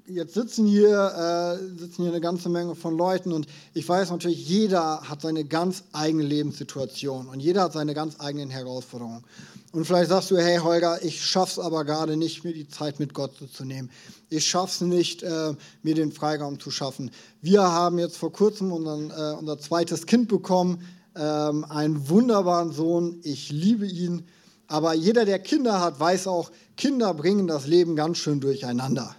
jetzt 0.07 0.33
sitzen 0.33 0.67
hier, 0.67 1.59
äh, 1.59 1.79
sitzen 1.79 2.03
hier 2.03 2.11
eine 2.11 2.21
ganze 2.21 2.49
Menge 2.49 2.75
von 2.75 2.97
Leuten 2.97 3.31
und 3.31 3.47
ich 3.73 3.87
weiß 3.87 4.11
natürlich, 4.11 4.47
jeder 4.47 5.01
hat 5.01 5.21
seine 5.21 5.45
ganz 5.45 5.83
eigene 5.93 6.23
Lebenssituation 6.23 7.27
und 7.27 7.39
jeder 7.39 7.63
hat 7.63 7.73
seine 7.73 7.93
ganz 7.93 8.19
eigenen 8.19 8.49
Herausforderungen. 8.49 9.23
Und 9.71 9.85
vielleicht 9.85 10.09
sagst 10.09 10.31
du, 10.31 10.37
hey 10.37 10.59
Holger, 10.59 11.03
ich 11.03 11.25
schaff's 11.25 11.59
aber 11.59 11.83
gerade 11.83 12.15
nicht, 12.15 12.43
mir 12.43 12.53
die 12.53 12.67
Zeit 12.67 12.99
mit 12.99 13.13
Gott 13.13 13.33
zu 13.51 13.65
nehmen. 13.65 13.89
Ich 14.29 14.47
schaff's 14.47 14.81
nicht, 14.81 15.23
äh, 15.23 15.53
mir 15.83 15.95
den 15.95 16.11
Freiraum 16.11 16.59
zu 16.59 16.71
schaffen. 16.71 17.11
Wir 17.41 17.61
haben 17.61 17.99
jetzt 17.99 18.17
vor 18.17 18.31
kurzem 18.31 18.71
unseren, 18.71 19.11
äh, 19.11 19.35
unser 19.37 19.59
zweites 19.59 20.05
Kind 20.05 20.29
bekommen, 20.29 20.87
ähm, 21.15 21.65
einen 21.65 22.09
wunderbaren 22.09 22.71
Sohn. 22.71 23.19
Ich 23.23 23.51
liebe 23.51 23.85
ihn. 23.85 24.25
Aber 24.67 24.93
jeder, 24.93 25.25
der 25.25 25.39
Kinder 25.39 25.79
hat, 25.79 25.99
weiß 25.99 26.27
auch, 26.27 26.51
Kinder 26.75 27.13
bringen 27.13 27.47
das 27.47 27.67
Leben 27.67 27.95
ganz 27.95 28.17
schön 28.17 28.39
durcheinander. 28.39 29.15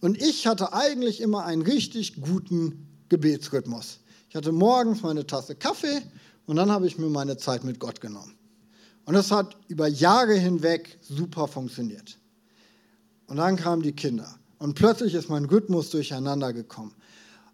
Und 0.00 0.20
ich 0.20 0.46
hatte 0.46 0.72
eigentlich 0.72 1.20
immer 1.20 1.44
einen 1.44 1.62
richtig 1.62 2.20
guten 2.20 2.88
Gebetsrhythmus. 3.08 4.00
Ich 4.28 4.36
hatte 4.36 4.52
morgens 4.52 5.02
meine 5.02 5.26
Tasse 5.26 5.54
Kaffee 5.54 6.02
und 6.46 6.56
dann 6.56 6.70
habe 6.70 6.86
ich 6.86 6.98
mir 6.98 7.08
meine 7.08 7.36
Zeit 7.36 7.64
mit 7.64 7.78
Gott 7.78 8.00
genommen. 8.00 8.34
Und 9.04 9.14
das 9.14 9.30
hat 9.30 9.56
über 9.68 9.86
Jahre 9.86 10.34
hinweg 10.34 10.98
super 11.00 11.46
funktioniert. 11.46 12.18
Und 13.26 13.36
dann 13.36 13.56
kamen 13.56 13.82
die 13.82 13.92
Kinder. 13.92 14.38
Und 14.58 14.74
plötzlich 14.74 15.14
ist 15.14 15.28
mein 15.28 15.44
Rhythmus 15.44 15.90
durcheinander 15.90 16.52
gekommen. 16.52 16.94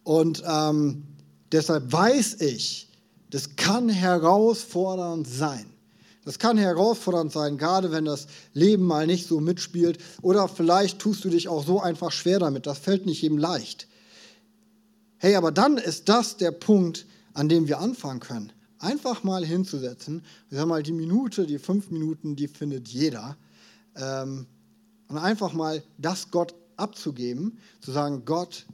Und 0.05 0.43
ähm, 0.47 1.05
deshalb 1.53 1.93
weiß 1.93 2.41
ich, 2.41 2.89
das 3.31 3.57
kann 3.57 3.89
herausfordernd 3.89 5.27
sein. 5.27 5.70
Das 6.31 6.39
kann 6.39 6.59
herausfordernd 6.59 7.33
sein, 7.33 7.59
gerade 7.59 7.91
wenn 7.91 8.05
das 8.05 8.29
Leben 8.53 8.85
mal 8.85 9.05
nicht 9.05 9.27
so 9.27 9.41
mitspielt. 9.41 9.99
Oder 10.23 10.47
vielleicht 10.47 11.01
tust 11.01 11.25
du 11.25 11.29
dich 11.29 11.49
auch 11.49 11.67
so 11.67 11.81
einfach 11.81 12.13
schwer 12.13 12.39
damit. 12.39 12.67
Das 12.67 12.79
fällt 12.79 13.05
nicht 13.05 13.21
jedem 13.21 13.37
leicht. 13.37 13.89
Hey, 15.19 15.35
aber 15.35 15.51
dann 15.51 15.77
ist 15.77 16.09
das 16.09 16.37
der 16.37 16.53
Punkt, 16.53 17.05
an 17.35 17.49
dem 17.49 17.67
wir 17.67 17.81
anfangen 17.81 18.21
können. 18.21 18.53
Einfach 18.79 19.25
mal 19.25 19.45
hinzusetzen. 19.45 20.23
Ich 20.51 20.57
sag 20.57 20.69
mal, 20.69 20.85
die 20.85 20.93
Minute, 20.93 21.49
die 21.49 21.59
fünf 21.59 21.91
Minuten, 21.91 22.37
die 22.37 22.47
findet 22.47 22.87
jeder. 22.87 23.37
Ähm, 23.97 24.47
und 25.09 25.19
einfach 25.19 25.53
mal 25.53 25.83
das 25.99 26.31
Gott 26.31 26.55
abzugeben, 26.77 27.59
zu 27.81 27.91
sagen, 27.91 28.25
Gott, 28.25 28.67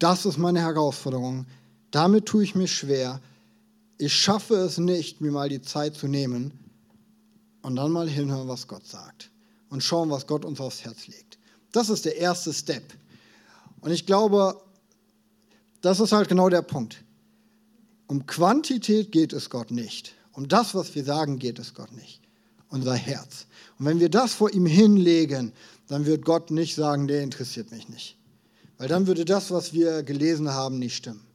das 0.00 0.26
ist 0.26 0.36
meine 0.36 0.60
Herausforderung. 0.60 1.46
Damit 1.90 2.26
tue 2.26 2.44
ich 2.44 2.54
mir 2.54 2.68
schwer. 2.68 3.22
Ich 3.96 4.12
schaffe 4.12 4.56
es 4.56 4.76
nicht, 4.76 5.22
mir 5.22 5.32
mal 5.32 5.48
die 5.48 5.62
Zeit 5.62 5.94
zu 5.94 6.08
nehmen 6.08 6.52
und 7.64 7.76
dann 7.76 7.90
mal 7.90 8.08
hinhören, 8.08 8.46
was 8.46 8.68
Gott 8.68 8.86
sagt 8.86 9.30
und 9.70 9.82
schauen, 9.82 10.10
was 10.10 10.26
Gott 10.26 10.44
uns 10.44 10.60
aufs 10.60 10.84
Herz 10.84 11.06
legt. 11.06 11.38
Das 11.72 11.88
ist 11.88 12.04
der 12.04 12.18
erste 12.18 12.52
Step. 12.52 12.92
Und 13.80 13.90
ich 13.90 14.04
glaube, 14.04 14.60
das 15.80 15.98
ist 15.98 16.12
halt 16.12 16.28
genau 16.28 16.50
der 16.50 16.60
Punkt. 16.60 17.02
Um 18.06 18.26
Quantität 18.26 19.12
geht 19.12 19.32
es 19.32 19.48
Gott 19.48 19.70
nicht. 19.70 20.14
Um 20.32 20.46
das, 20.46 20.74
was 20.74 20.94
wir 20.94 21.04
sagen, 21.04 21.38
geht 21.38 21.58
es 21.58 21.72
Gott 21.72 21.90
nicht. 21.92 22.20
Unser 22.68 22.94
Herz. 22.94 23.46
Und 23.78 23.86
wenn 23.86 23.98
wir 23.98 24.10
das 24.10 24.34
vor 24.34 24.52
ihm 24.52 24.66
hinlegen, 24.66 25.54
dann 25.88 26.04
wird 26.04 26.26
Gott 26.26 26.50
nicht 26.50 26.74
sagen, 26.74 27.08
der 27.08 27.22
interessiert 27.22 27.70
mich 27.70 27.88
nicht. 27.88 28.18
Weil 28.76 28.88
dann 28.88 29.06
würde 29.06 29.24
das, 29.24 29.50
was 29.50 29.72
wir 29.72 30.02
gelesen 30.02 30.50
haben, 30.50 30.78
nicht 30.78 30.96
stimmen. 30.96 31.26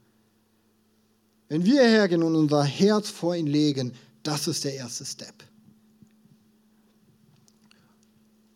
Wenn 1.48 1.66
wir 1.66 1.82
hergehen 1.82 2.22
und 2.22 2.36
unser 2.36 2.64
Herz 2.64 3.10
vor 3.10 3.36
ihn 3.36 3.48
legen, 3.48 3.94
das 4.22 4.48
ist 4.48 4.64
der 4.64 4.76
erste 4.76 5.06
Step. 5.06 5.49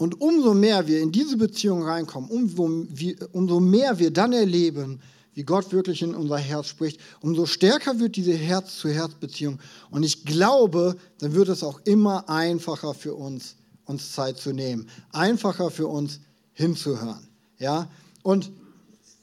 Und 0.03 0.19
umso 0.19 0.53
mehr 0.53 0.85
wir 0.85 0.99
in 0.99 1.13
diese 1.13 1.37
Beziehung 1.37 1.83
reinkommen, 1.83 2.29
umso, 2.29 3.59
mehr 3.61 3.99
wir 3.99 4.11
dann 4.11 4.33
erleben, 4.33 4.99
wie 5.33 5.43
Gott 5.43 5.71
wirklich 5.71 6.01
in 6.01 6.13
unser 6.13 6.39
Herz 6.39 6.67
spricht, 6.67 6.99
umso 7.21 7.45
stärker 7.45 7.97
wird 8.01 8.17
diese 8.17 8.33
Herz-zu-Herz-Beziehung. 8.33 9.59
Und 9.91 10.03
ich 10.03 10.25
glaube, 10.25 10.97
dann 11.19 11.33
wird 11.33 11.47
es 11.47 11.63
auch 11.63 11.79
immer 11.85 12.27
einfacher 12.27 12.93
für 12.93 13.13
uns, 13.15 13.55
uns 13.85 14.11
Zeit 14.11 14.35
zu 14.35 14.51
nehmen, 14.51 14.89
einfacher 15.13 15.71
für 15.71 15.87
uns 15.87 16.19
hinzuhören. 16.51 17.25
Ja? 17.57 17.89
Und 18.23 18.51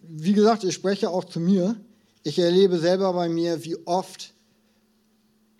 wie 0.09 0.33
gesagt, 0.33 0.64
ich 0.64 0.73
spreche 0.73 1.11
auch 1.11 1.27
zu 1.27 1.40
mir. 1.40 1.77
Ich 2.23 2.38
erlebe 2.38 2.79
selber 2.79 3.12
bei 3.12 3.29
mir, 3.29 3.62
wie 3.66 3.77
oft 3.85 4.33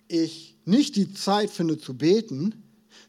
ich 0.07 0.57
nicht 0.65 0.95
die 0.95 1.13
Zeit 1.13 1.51
finde 1.51 1.77
zu 1.77 1.93
beten, 1.93 2.60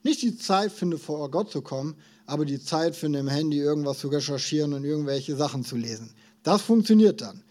nicht 0.02 0.22
die 0.22 0.36
Zeit 0.36 0.72
finde, 0.72 0.98
vor 0.98 1.30
Gott 1.30 1.50
zu 1.50 1.62
kommen, 1.62 1.96
aber 2.26 2.44
die 2.44 2.60
Zeit 2.60 2.96
finde, 2.96 3.18
im 3.18 3.28
Handy 3.28 3.58
irgendwas 3.58 3.98
zu 3.98 4.08
recherchieren 4.08 4.72
und 4.72 4.84
irgendwelche 4.84 5.36
Sachen 5.36 5.64
zu 5.64 5.76
lesen. 5.76 6.12
Das 6.42 6.62
funktioniert 6.62 7.20
dann. 7.20 7.42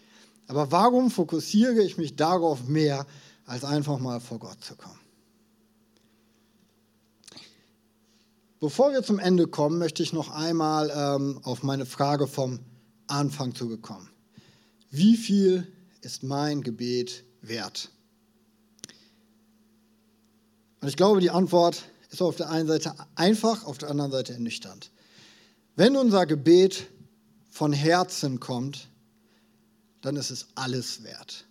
Aber 0.46 0.70
warum 0.70 1.10
fokussiere 1.10 1.82
ich 1.82 1.98
mich 1.98 2.16
darauf 2.16 2.66
mehr, 2.66 3.06
als 3.46 3.64
einfach 3.64 3.98
mal 3.98 4.20
vor 4.20 4.38
Gott 4.38 4.62
zu 4.62 4.76
kommen? 4.76 4.98
Bevor 8.60 8.92
wir 8.92 9.02
zum 9.02 9.18
Ende 9.18 9.48
kommen, 9.48 9.78
möchte 9.78 10.02
ich 10.02 10.12
noch 10.12 10.30
einmal 10.30 10.92
ähm, 10.94 11.40
auf 11.42 11.62
meine 11.62 11.86
Frage 11.86 12.26
vom 12.28 12.60
Anfang 13.08 13.54
zugekommen. 13.54 14.08
Wie 14.90 15.16
viel 15.16 15.66
ist 16.00 16.22
mein 16.22 16.62
Gebet 16.62 17.24
wert? 17.40 17.90
Und 20.80 20.88
ich 20.88 20.96
glaube, 20.96 21.20
die 21.20 21.30
Antwort 21.30 21.84
ist 22.12 22.22
auf 22.22 22.36
der 22.36 22.50
einen 22.50 22.68
Seite 22.68 22.94
einfach, 23.14 23.64
auf 23.64 23.78
der 23.78 23.90
anderen 23.90 24.12
Seite 24.12 24.34
ernüchternd. 24.34 24.90
Wenn 25.76 25.96
unser 25.96 26.26
Gebet 26.26 26.86
von 27.50 27.72
Herzen 27.72 28.38
kommt, 28.38 28.88
dann 30.02 30.16
ist 30.16 30.30
es 30.30 30.48
alles 30.54 31.02
wert. 31.04 31.46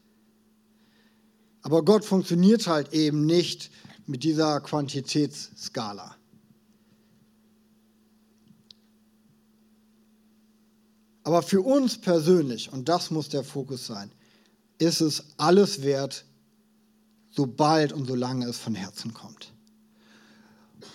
Aber 1.64 1.84
Gott 1.84 2.06
funktioniert 2.06 2.68
halt 2.68 2.94
eben 2.94 3.26
nicht 3.26 3.72
mit 4.06 4.24
dieser 4.24 4.62
Quantitätsskala. 4.62 6.16
Aber 11.24 11.44
für 11.44 11.62
uns 11.62 12.00
persönlich, 12.00 12.72
und 12.72 12.90
das 12.90 13.12
muss 13.12 13.30
der 13.30 13.44
Fokus 13.44 13.86
sein, 13.86 14.12
ist 14.80 15.02
es 15.02 15.24
alles 15.38 15.84
wert, 15.84 16.26
sobald 17.30 17.94
und 17.94 18.08
solange 18.08 18.48
es 18.48 18.58
von 18.58 18.76
Herzen 18.76 19.14
kommt. 19.14 19.54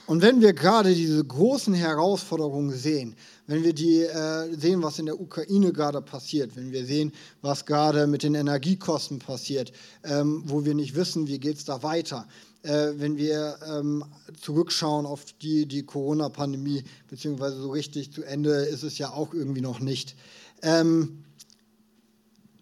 Und 0.07 0.23
wenn 0.23 0.41
wir 0.41 0.53
gerade 0.53 0.95
diese 0.95 1.25
großen 1.25 1.75
Herausforderungen 1.75 2.71
sehen, 2.71 3.17
wenn 3.49 3.65
wir 3.65 3.73
die 3.73 4.03
äh, 4.03 4.55
sehen, 4.57 4.83
was 4.83 5.01
in 5.01 5.07
der 5.07 5.21
Ukraine 5.21 5.73
gerade 5.73 6.01
passiert, 6.01 6.55
wenn 6.55 6.71
wir 6.71 6.87
sehen, 6.87 7.13
was 7.43 7.67
gerade 7.67 8.07
mit 8.07 8.23
den 8.23 8.37
Energiekosten 8.37 9.19
passiert, 9.19 9.73
ähm, 10.05 10.45
wo 10.47 10.65
wir 10.65 10.75
nicht 10.75 10.95
wissen, 10.95 11.27
wie 11.27 11.41
geht 11.41 11.57
es 11.57 11.65
da 11.65 11.83
weiter, 11.83 12.29
äh, 12.63 12.93
wenn 12.97 13.17
wir 13.17 13.59
ähm, 13.67 14.05
zurückschauen 14.41 15.07
auf 15.07 15.25
die, 15.43 15.67
die 15.67 15.83
Corona-Pandemie, 15.83 16.85
beziehungsweise 17.09 17.61
so 17.61 17.71
richtig 17.71 18.13
zu 18.13 18.23
Ende 18.23 18.51
ist 18.51 18.85
es 18.85 18.99
ja 18.99 19.11
auch 19.11 19.35
irgendwie 19.35 19.61
noch 19.61 19.81
nicht, 19.81 20.15
ähm, 20.63 21.25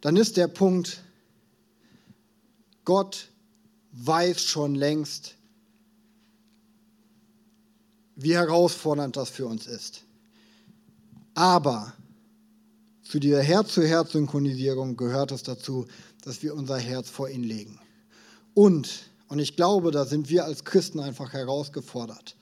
dann 0.00 0.16
ist 0.16 0.38
der 0.38 0.48
Punkt, 0.48 1.02
Gott 2.86 3.28
weiß 3.92 4.42
schon 4.42 4.74
längst, 4.74 5.34
wie 8.16 8.34
herausfordernd 8.34 9.16
das 9.16 9.30
für 9.30 9.46
uns 9.46 9.66
ist. 9.66 10.02
Aber 11.34 11.92
zu 13.02 13.18
dieser 13.18 13.42
Herz-zu-Herz-Synchronisierung 13.42 14.96
gehört 14.96 15.32
es 15.32 15.42
dazu, 15.42 15.86
dass 16.22 16.42
wir 16.42 16.54
unser 16.54 16.78
Herz 16.78 17.10
vor 17.10 17.28
ihn 17.28 17.42
legen. 17.42 17.78
Und, 18.54 19.10
und 19.28 19.38
ich 19.38 19.56
glaube, 19.56 19.90
da 19.90 20.04
sind 20.04 20.30
wir 20.30 20.44
als 20.44 20.64
Christen 20.64 21.00
einfach 21.00 21.32
herausgefordert. 21.32 22.36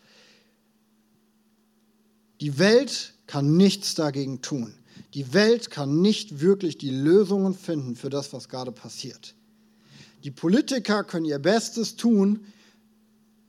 Die 2.41 2.59
Welt 2.59 3.15
kann 3.27 3.57
nichts 3.57 3.95
dagegen 3.95 4.43
tun. 4.43 4.75
Die 5.15 5.33
Welt 5.33 5.71
kann 5.71 6.01
nicht 6.01 6.41
wirklich 6.41 6.79
die 6.79 6.91
Lösungen 6.91 7.55
finden 7.55 7.97
für 7.97 8.11
das, 8.11 8.33
was 8.33 8.49
gerade 8.49 8.73
passiert. 8.73 9.35
Die 10.25 10.31
Politiker 10.31 11.05
können 11.05 11.27
ihr 11.27 11.39
Bestes 11.39 11.97
tun, 11.97 12.47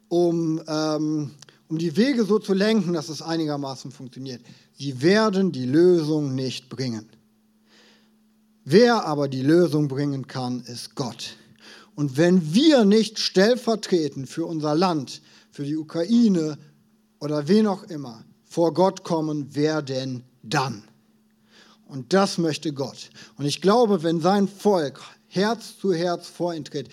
um 0.10 0.62
ähm, 0.68 1.32
um 1.74 1.80
die 1.80 1.98
Wege 1.98 2.24
so 2.24 2.38
zu 2.38 2.54
lenken, 2.54 2.94
dass 2.94 3.10
es 3.10 3.24
einigermaßen 3.24 3.90
funktioniert. 3.90 4.44
Sie 4.76 5.02
werden 5.02 5.52
die 5.52 5.66
Lösung 5.66 6.36
nicht 6.36 6.70
bringen. 6.70 7.10
Wer 8.64 9.08
aber 9.08 9.28
die 9.28 9.42
Lösung 9.42 9.88
bringen 9.88 10.28
kann, 10.28 10.62
ist 10.68 10.94
Gott. 10.94 11.36
Und 11.96 12.16
wenn 12.16 12.54
wir 12.54 12.86
nicht 12.86 13.18
stellvertretend 13.18 14.30
für 14.30 14.46
unser 14.46 14.76
Land, 14.76 15.24
für 15.50 15.64
die 15.64 15.76
Ukraine 15.76 16.60
oder 17.20 17.48
wen 17.48 17.66
auch 17.66 17.82
immer 17.86 18.24
vor 18.44 18.76
Gott 18.76 19.04
kommen, 19.04 19.48
wer 19.54 19.82
denn 19.82 20.22
dann? 20.44 20.84
Und 21.88 22.14
das 22.14 22.38
möchte 22.38 22.72
Gott. 22.72 23.10
Und 23.40 23.46
ich 23.46 23.62
glaube, 23.62 24.04
wenn 24.04 24.22
sein 24.22 24.48
Volk 24.48 25.02
Herz 25.28 25.80
zu 25.80 25.92
Herz 25.92 26.28
vor 26.28 26.54
ihn 26.54 26.66
tritt, 26.66 26.90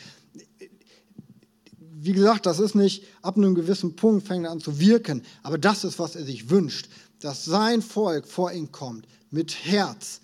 wie 2.03 2.13
gesagt, 2.13 2.47
das 2.47 2.59
ist 2.59 2.75
nicht 2.75 3.05
ab 3.23 3.37
einem 3.37 3.55
gewissen 3.55 3.97
Punkt 3.97 4.27
fängt 4.27 4.47
er 4.47 4.53
an 4.53 4.61
zu 4.61 4.81
wirken, 4.81 5.23
aber 5.43 5.59
das 5.59 5.85
ist, 5.85 5.99
was 5.99 6.17
er 6.17 6.25
sich 6.25 6.51
wünscht, 6.51 6.89
dass 7.21 7.45
sein 7.45 7.83
Volk 7.83 8.27
vor 8.27 8.53
ihn 8.53 8.73
kommt 8.73 9.07
mit 9.31 9.65
Herz 9.65 10.21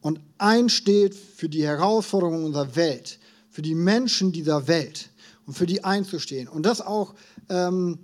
und 0.00 0.20
einsteht 0.38 1.14
für 1.14 1.48
die 1.48 1.64
Herausforderungen 1.64 2.44
unserer 2.44 2.76
Welt, 2.76 3.18
für 3.50 3.62
die 3.62 3.74
Menschen 3.74 4.32
dieser 4.32 4.68
Welt 4.68 5.10
und 5.46 5.54
für 5.54 5.66
die 5.66 5.82
einzustehen. 5.84 6.46
Und 6.46 6.66
das 6.66 6.80
auch, 6.80 7.14
ähm, 7.48 7.98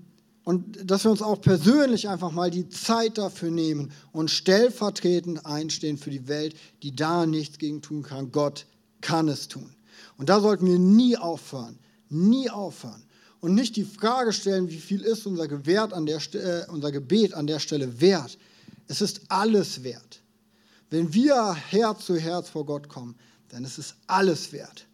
und 0.45 0.91
dass 0.91 1.05
wir 1.05 1.11
uns 1.11 1.23
auch 1.23 1.41
persönlich 1.41 2.09
einfach 2.09 2.33
mal 2.33 2.51
die 2.51 2.69
Zeit 2.69 3.19
dafür 3.19 3.51
nehmen 3.51 3.93
und 4.13 4.31
stellvertretend 4.31 5.47
einstehen 5.47 5.97
für 5.97 6.11
die 6.11 6.29
Welt, 6.29 6.57
die 6.83 6.95
da 6.95 7.27
nichts 7.27 7.59
gegen 7.59 7.83
tun 7.83 8.03
kann. 8.03 8.33
Gott 8.33 8.67
kann 9.01 9.29
es 9.29 9.49
tun. 9.49 9.75
Und 10.17 10.29
da 10.29 10.41
sollten 10.41 10.67
wir 10.67 10.79
nie 10.79 11.17
aufhören, 11.17 11.79
nie 12.09 12.51
aufhören. 12.51 13.03
Und 13.41 13.55
nicht 13.55 13.77
die 13.77 13.85
Frage 13.85 14.33
stellen, 14.33 14.71
wie 14.71 14.79
viel 14.79 15.03
ist 15.03 15.27
unser, 15.27 15.49
Gewert 15.49 15.93
an 15.93 16.07
der, 16.07 16.17
äh, 16.35 16.67
unser 16.71 16.91
Gebet 16.91 17.35
an 17.35 17.47
der 17.47 17.59
Stelle 17.59 18.01
wert. 18.01 18.39
Es 18.89 19.01
ist 19.01 19.21
alles 19.29 19.83
wert. 19.83 20.23
Wenn 20.91 21.13
wir 21.13 21.55
Herz 21.55 22.07
zu 22.07 22.17
Herz 22.17 22.49
vor 22.49 22.65
Gott 22.65 22.89
kommen, 22.89 23.17
dann 23.49 23.65
ist 23.65 23.79
es 23.79 23.97
alles 24.07 24.53
wert. 24.53 24.87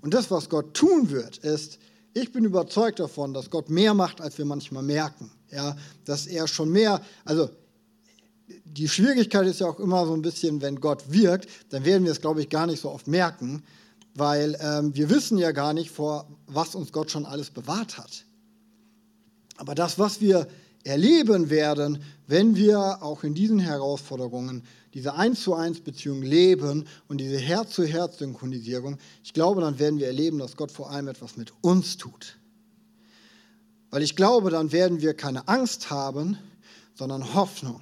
Und 0.00 0.14
das, 0.14 0.30
was 0.30 0.48
Gott 0.48 0.74
tun 0.74 1.10
wird, 1.10 1.38
ist, 1.38 1.78
ich 2.14 2.32
bin 2.32 2.44
überzeugt 2.44 3.00
davon, 3.00 3.32
dass 3.32 3.50
Gott 3.50 3.70
mehr 3.70 3.94
macht, 3.94 4.20
als 4.20 4.38
wir 4.38 4.44
manchmal 4.44 4.82
merken. 4.82 5.30
Ja, 5.50 5.76
dass 6.04 6.26
er 6.26 6.48
schon 6.48 6.70
mehr, 6.70 7.00
also 7.24 7.50
die 8.64 8.88
Schwierigkeit 8.88 9.46
ist 9.46 9.60
ja 9.60 9.66
auch 9.66 9.78
immer 9.80 10.06
so 10.06 10.14
ein 10.14 10.22
bisschen, 10.22 10.60
wenn 10.62 10.80
Gott 10.80 11.04
wirkt, 11.08 11.48
dann 11.70 11.84
werden 11.84 12.04
wir 12.04 12.12
es, 12.12 12.20
glaube 12.20 12.40
ich, 12.40 12.48
gar 12.48 12.66
nicht 12.66 12.80
so 12.80 12.90
oft 12.90 13.06
merken, 13.06 13.62
weil 14.14 14.56
ähm, 14.60 14.94
wir 14.94 15.10
wissen 15.10 15.38
ja 15.38 15.52
gar 15.52 15.72
nicht, 15.72 15.90
vor 15.90 16.28
was 16.46 16.74
uns 16.74 16.92
Gott 16.92 17.10
schon 17.10 17.26
alles 17.26 17.50
bewahrt 17.50 17.98
hat. 17.98 18.24
Aber 19.56 19.74
das, 19.74 19.98
was 19.98 20.20
wir 20.20 20.48
erleben 20.84 21.50
werden, 21.50 22.02
wenn 22.26 22.56
wir 22.56 23.02
auch 23.02 23.24
in 23.24 23.34
diesen 23.34 23.58
Herausforderungen 23.58 24.64
diese 24.94 25.14
1 25.14 25.42
zu 25.42 25.54
1 25.54 25.80
Beziehung 25.80 26.22
leben 26.22 26.86
und 27.08 27.18
diese 27.18 27.38
Herz 27.38 27.70
zu 27.70 27.84
Herz 27.84 28.18
Synchronisierung, 28.18 28.98
ich 29.22 29.32
glaube, 29.32 29.60
dann 29.60 29.78
werden 29.78 29.98
wir 29.98 30.06
erleben, 30.06 30.38
dass 30.38 30.56
Gott 30.56 30.72
vor 30.72 30.90
allem 30.90 31.08
etwas 31.08 31.36
mit 31.36 31.52
uns 31.62 31.96
tut. 31.96 32.36
Weil 33.90 34.02
ich 34.02 34.16
glaube, 34.16 34.50
dann 34.50 34.72
werden 34.72 35.00
wir 35.00 35.14
keine 35.14 35.48
Angst 35.48 35.90
haben, 35.90 36.36
sondern 36.94 37.34
Hoffnung. 37.34 37.80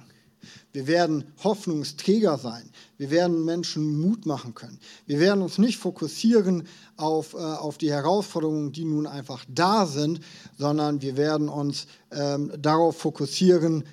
Wir 0.73 0.87
werden 0.87 1.25
Hoffnungsträger 1.43 2.37
sein. 2.37 2.69
Wir 2.97 3.11
werden 3.11 3.45
Menschen 3.45 3.99
Mut 3.99 4.25
machen 4.25 4.53
können. 4.53 4.79
Wir 5.05 5.19
werden 5.19 5.41
uns 5.41 5.57
nicht 5.57 5.77
fokussieren 5.77 6.67
auf, 6.97 7.33
äh, 7.33 7.37
auf 7.37 7.77
die 7.77 7.91
Herausforderungen, 7.91 8.71
die 8.71 8.85
nun 8.85 9.07
einfach 9.07 9.45
da 9.47 9.85
sind, 9.85 10.21
sondern 10.57 11.01
wir 11.01 11.17
werden 11.17 11.49
uns 11.49 11.87
ähm, 12.11 12.51
darauf 12.59 12.97
fokussieren, 12.97 13.85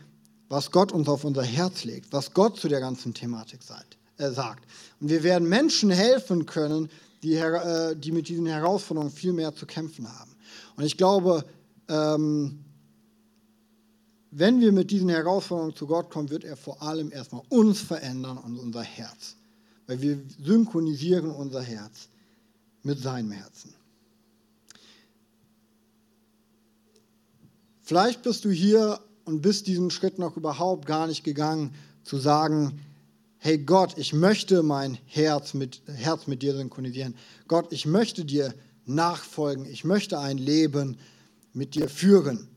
was 0.49 0.71
Gott 0.71 0.93
uns 0.93 1.09
auf 1.09 1.25
unser 1.25 1.43
Herz 1.43 1.85
legt, 1.85 2.13
was 2.13 2.33
Gott 2.33 2.59
zu 2.59 2.69
der 2.69 2.81
ganzen 2.81 3.15
Thematik 3.15 3.63
sagt. 3.63 3.99
Äh, 4.19 4.31
sagt. 4.31 4.65
Und 5.01 5.11
wir 5.11 5.23
werden 5.23 5.49
Menschen 5.49 5.91
helfen 5.91 6.45
können, 6.45 6.91
die, 7.23 7.35
äh, 7.35 7.95
die 7.95 8.11
mit 8.11 8.29
diesen 8.29 8.47
Herausforderungen 8.47 9.13
viel 9.13 9.33
mehr 9.33 9.55
zu 9.55 9.65
kämpfen 9.65 10.09
haben. 10.09 10.35
Und 10.77 10.85
ich 10.85 10.97
glaube, 10.97 11.45
ähm, 11.89 12.65
wenn 14.31 14.61
wir 14.61 14.73
mit 14.73 14.91
diesen 14.91 15.09
Herausforderungen 15.09 15.75
zu 15.75 15.87
Gott 15.87 16.11
kommen, 16.11 16.31
wird 16.31 16.45
er 16.45 16.57
vor 16.57 16.83
allem 16.83 17.11
erstmal 17.11 17.43
uns 17.49 17.81
verändern 17.81 18.39
und 18.39 18.59
unser 18.59 18.83
Herz. 18.83 19.37
Weil 19.87 20.03
wir 20.03 20.19
synchronisieren 20.43 21.31
unser 21.31 21.63
Herz 21.63 22.09
mit 22.83 22.99
seinem 22.99 23.31
Herzen. 23.31 23.73
Vielleicht 27.83 28.23
bist 28.23 28.45
du 28.45 28.51
hier 28.51 29.01
und 29.25 29.41
bist 29.41 29.67
diesen 29.67 29.91
Schritt 29.91 30.19
noch 30.19 30.37
überhaupt 30.37 30.85
gar 30.85 31.07
nicht 31.07 31.25
gegangen, 31.25 31.75
zu 32.05 32.19
sagen, 32.19 32.81
hey 33.39 33.59
Gott, 33.59 33.97
ich 33.97 34.13
möchte 34.13 34.63
mein 34.63 34.99
Herz 35.07 35.55
mit, 35.55 35.81
Herz 35.87 36.27
mit 36.27 36.43
dir 36.43 36.55
synchronisieren. 36.55 37.15
Gott, 37.47 37.73
ich 37.73 37.87
möchte 37.87 38.25
dir 38.25 38.55
nachfolgen. 38.85 39.65
Ich 39.67 39.85
möchte 39.85 40.19
ein 40.19 40.39
Leben 40.39 40.99
mit 41.53 41.75
dir 41.75 41.89
führen. 41.89 42.49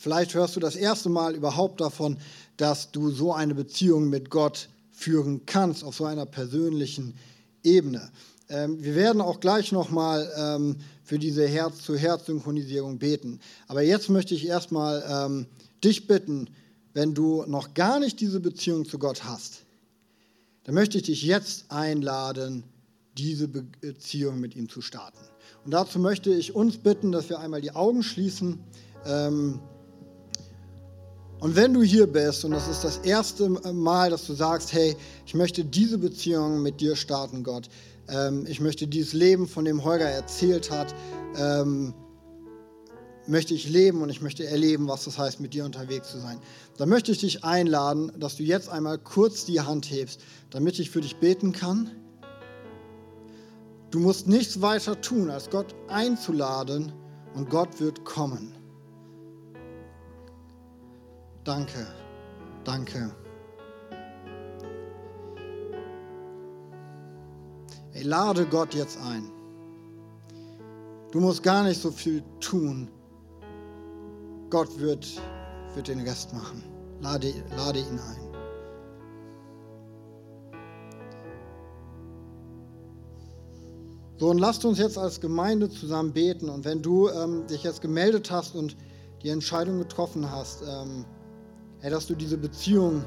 Vielleicht 0.00 0.32
hörst 0.32 0.56
du 0.56 0.60
das 0.60 0.76
erste 0.76 1.10
Mal 1.10 1.34
überhaupt 1.34 1.82
davon, 1.82 2.16
dass 2.56 2.90
du 2.90 3.10
so 3.10 3.34
eine 3.34 3.54
Beziehung 3.54 4.08
mit 4.08 4.30
Gott 4.30 4.70
führen 4.92 5.44
kannst, 5.44 5.84
auf 5.84 5.94
so 5.94 6.06
einer 6.06 6.24
persönlichen 6.24 7.12
Ebene. 7.62 8.10
Ähm, 8.48 8.82
wir 8.82 8.94
werden 8.94 9.20
auch 9.20 9.40
gleich 9.40 9.72
nochmal 9.72 10.32
ähm, 10.38 10.76
für 11.04 11.18
diese 11.18 11.46
Herz-zu-Herz-Synchronisierung 11.46 12.98
beten. 12.98 13.40
Aber 13.68 13.82
jetzt 13.82 14.08
möchte 14.08 14.34
ich 14.34 14.46
erstmal 14.46 15.04
ähm, 15.06 15.46
dich 15.84 16.06
bitten, 16.06 16.48
wenn 16.94 17.12
du 17.12 17.44
noch 17.46 17.74
gar 17.74 18.00
nicht 18.00 18.20
diese 18.20 18.40
Beziehung 18.40 18.86
zu 18.86 18.98
Gott 18.98 19.24
hast, 19.24 19.66
dann 20.64 20.76
möchte 20.76 20.96
ich 20.96 21.04
dich 21.04 21.22
jetzt 21.24 21.70
einladen, 21.70 22.64
diese 23.18 23.48
Beziehung 23.48 24.40
mit 24.40 24.56
ihm 24.56 24.70
zu 24.70 24.80
starten. 24.80 25.18
Und 25.66 25.72
dazu 25.72 25.98
möchte 25.98 26.32
ich 26.32 26.54
uns 26.54 26.78
bitten, 26.78 27.12
dass 27.12 27.28
wir 27.28 27.38
einmal 27.38 27.60
die 27.60 27.72
Augen 27.72 28.02
schließen. 28.02 28.60
Ähm, 29.04 29.60
und 31.40 31.56
wenn 31.56 31.72
du 31.72 31.82
hier 31.82 32.06
bist 32.06 32.44
und 32.44 32.50
das 32.50 32.68
ist 32.68 32.84
das 32.84 32.98
erste 32.98 33.48
Mal, 33.48 34.10
dass 34.10 34.26
du 34.26 34.34
sagst, 34.34 34.72
hey, 34.74 34.94
ich 35.24 35.34
möchte 35.34 35.64
diese 35.64 35.96
Beziehung 35.96 36.62
mit 36.62 36.80
dir 36.80 36.96
starten, 36.96 37.42
Gott. 37.42 37.68
Ähm, 38.08 38.44
ich 38.46 38.60
möchte 38.60 38.86
dieses 38.86 39.14
Leben, 39.14 39.48
von 39.48 39.64
dem 39.64 39.82
Holger 39.82 40.08
erzählt 40.08 40.70
hat, 40.70 40.94
ähm, 41.36 41.94
möchte 43.26 43.54
ich 43.54 43.68
leben 43.68 44.02
und 44.02 44.10
ich 44.10 44.20
möchte 44.20 44.44
erleben, 44.46 44.86
was 44.86 45.04
das 45.04 45.16
heißt, 45.16 45.40
mit 45.40 45.54
dir 45.54 45.64
unterwegs 45.64 46.10
zu 46.10 46.18
sein. 46.18 46.38
Dann 46.76 46.90
möchte 46.90 47.12
ich 47.12 47.18
dich 47.18 47.42
einladen, 47.42 48.12
dass 48.18 48.36
du 48.36 48.42
jetzt 48.42 48.68
einmal 48.68 48.98
kurz 48.98 49.46
die 49.46 49.60
Hand 49.60 49.90
hebst, 49.90 50.20
damit 50.50 50.78
ich 50.78 50.90
für 50.90 51.00
dich 51.00 51.16
beten 51.16 51.52
kann. 51.52 51.90
Du 53.90 53.98
musst 53.98 54.26
nichts 54.26 54.60
weiter 54.60 55.00
tun, 55.00 55.30
als 55.30 55.48
Gott 55.48 55.74
einzuladen 55.88 56.92
und 57.34 57.48
Gott 57.48 57.80
wird 57.80 58.04
kommen. 58.04 58.59
Danke, 61.44 61.86
danke. 62.64 63.10
Ey, 67.92 68.02
lade 68.02 68.46
Gott 68.46 68.74
jetzt 68.74 68.98
ein. 69.00 69.30
Du 71.12 71.20
musst 71.20 71.42
gar 71.42 71.64
nicht 71.64 71.80
so 71.80 71.90
viel 71.90 72.22
tun. 72.40 72.88
Gott 74.50 74.78
wird, 74.78 75.06
wird 75.74 75.88
den 75.88 76.00
Rest 76.00 76.32
machen. 76.32 76.62
Lade, 77.00 77.32
lade 77.56 77.80
ihn 77.80 77.98
ein. 77.98 78.30
So, 84.18 84.28
und 84.28 84.38
lasst 84.38 84.66
uns 84.66 84.78
jetzt 84.78 84.98
als 84.98 85.18
Gemeinde 85.18 85.70
zusammen 85.70 86.12
beten. 86.12 86.50
Und 86.50 86.66
wenn 86.66 86.82
du 86.82 87.08
ähm, 87.08 87.46
dich 87.46 87.62
jetzt 87.62 87.80
gemeldet 87.80 88.30
hast 88.30 88.54
und 88.54 88.76
die 89.22 89.30
Entscheidung 89.30 89.78
getroffen 89.78 90.30
hast, 90.30 90.62
ähm, 90.62 91.06
Herr, 91.80 91.90
dass 91.90 92.06
du 92.06 92.14
diese 92.14 92.36
Beziehung 92.36 93.04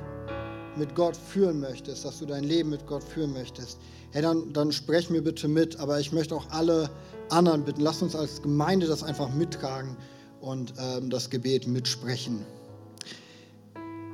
mit 0.75 0.95
Gott 0.95 1.15
führen 1.15 1.59
möchtest, 1.59 2.05
dass 2.05 2.19
du 2.19 2.25
dein 2.25 2.43
Leben 2.43 2.69
mit 2.69 2.88
Gott 2.88 3.03
führen 3.03 3.31
möchtest. 3.33 3.77
Herr, 4.12 4.23
dann, 4.23 4.51
dann 4.53 4.71
sprech 4.71 5.09
mir 5.09 5.21
bitte 5.21 5.47
mit, 5.47 5.79
aber 5.79 5.99
ich 5.99 6.12
möchte 6.12 6.36
auch 6.36 6.49
alle 6.49 6.89
anderen 7.29 7.63
bitten, 7.63 7.81
lass 7.81 8.01
uns 8.01 8.15
als 8.15 8.41
Gemeinde 8.41 8.88
das 8.88 9.03
einfach 9.03 9.29
mittragen 9.33 9.95
und 10.41 10.73
ähm, 10.79 11.09
das 11.09 11.29
Gebet 11.29 11.67
mitsprechen. 11.67 12.43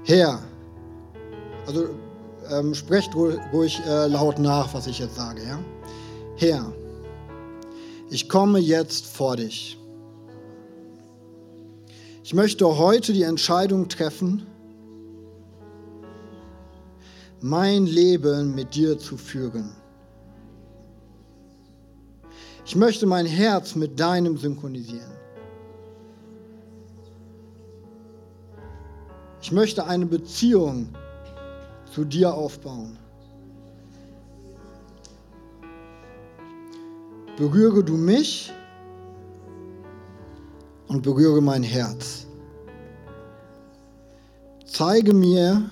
Herr, 0.03 0.39
also 1.65 1.89
ähm, 2.51 2.73
sprecht 2.73 3.15
ruhig, 3.15 3.79
äh, 3.85 4.07
laut 4.07 4.39
nach, 4.39 4.73
was 4.73 4.87
ich 4.87 4.99
jetzt 4.99 5.15
sage, 5.15 5.41
ja? 5.43 5.59
Herr, 6.35 6.73
ich 8.09 8.27
komme 8.27 8.59
jetzt 8.59 9.05
vor 9.05 9.35
dich. 9.35 9.77
Ich 12.23 12.33
möchte 12.33 12.77
heute 12.77 13.13
die 13.13 13.23
Entscheidung 13.23 13.89
treffen, 13.89 14.45
mein 17.41 17.85
Leben 17.85 18.53
mit 18.55 18.75
dir 18.75 18.97
zu 18.97 19.17
führen. 19.17 19.71
Ich 22.65 22.75
möchte 22.75 23.05
mein 23.05 23.25
Herz 23.25 23.75
mit 23.75 23.99
deinem 23.99 24.37
synchronisieren. 24.37 25.11
Ich 29.41 29.51
möchte 29.51 29.85
eine 29.85 30.05
Beziehung 30.05 30.89
zu 31.91 32.05
dir 32.05 32.33
aufbauen. 32.33 32.97
Berühre 37.37 37.83
du 37.83 37.93
mich 37.95 38.51
und 40.87 41.01
berühre 41.01 41.41
mein 41.41 41.63
Herz. 41.63 42.27
Zeige 44.65 45.13
mir, 45.13 45.69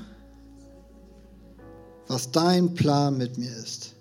was 2.08 2.32
dein 2.32 2.74
Plan 2.74 3.18
mit 3.18 3.38
mir 3.38 3.52
ist. 3.56 3.94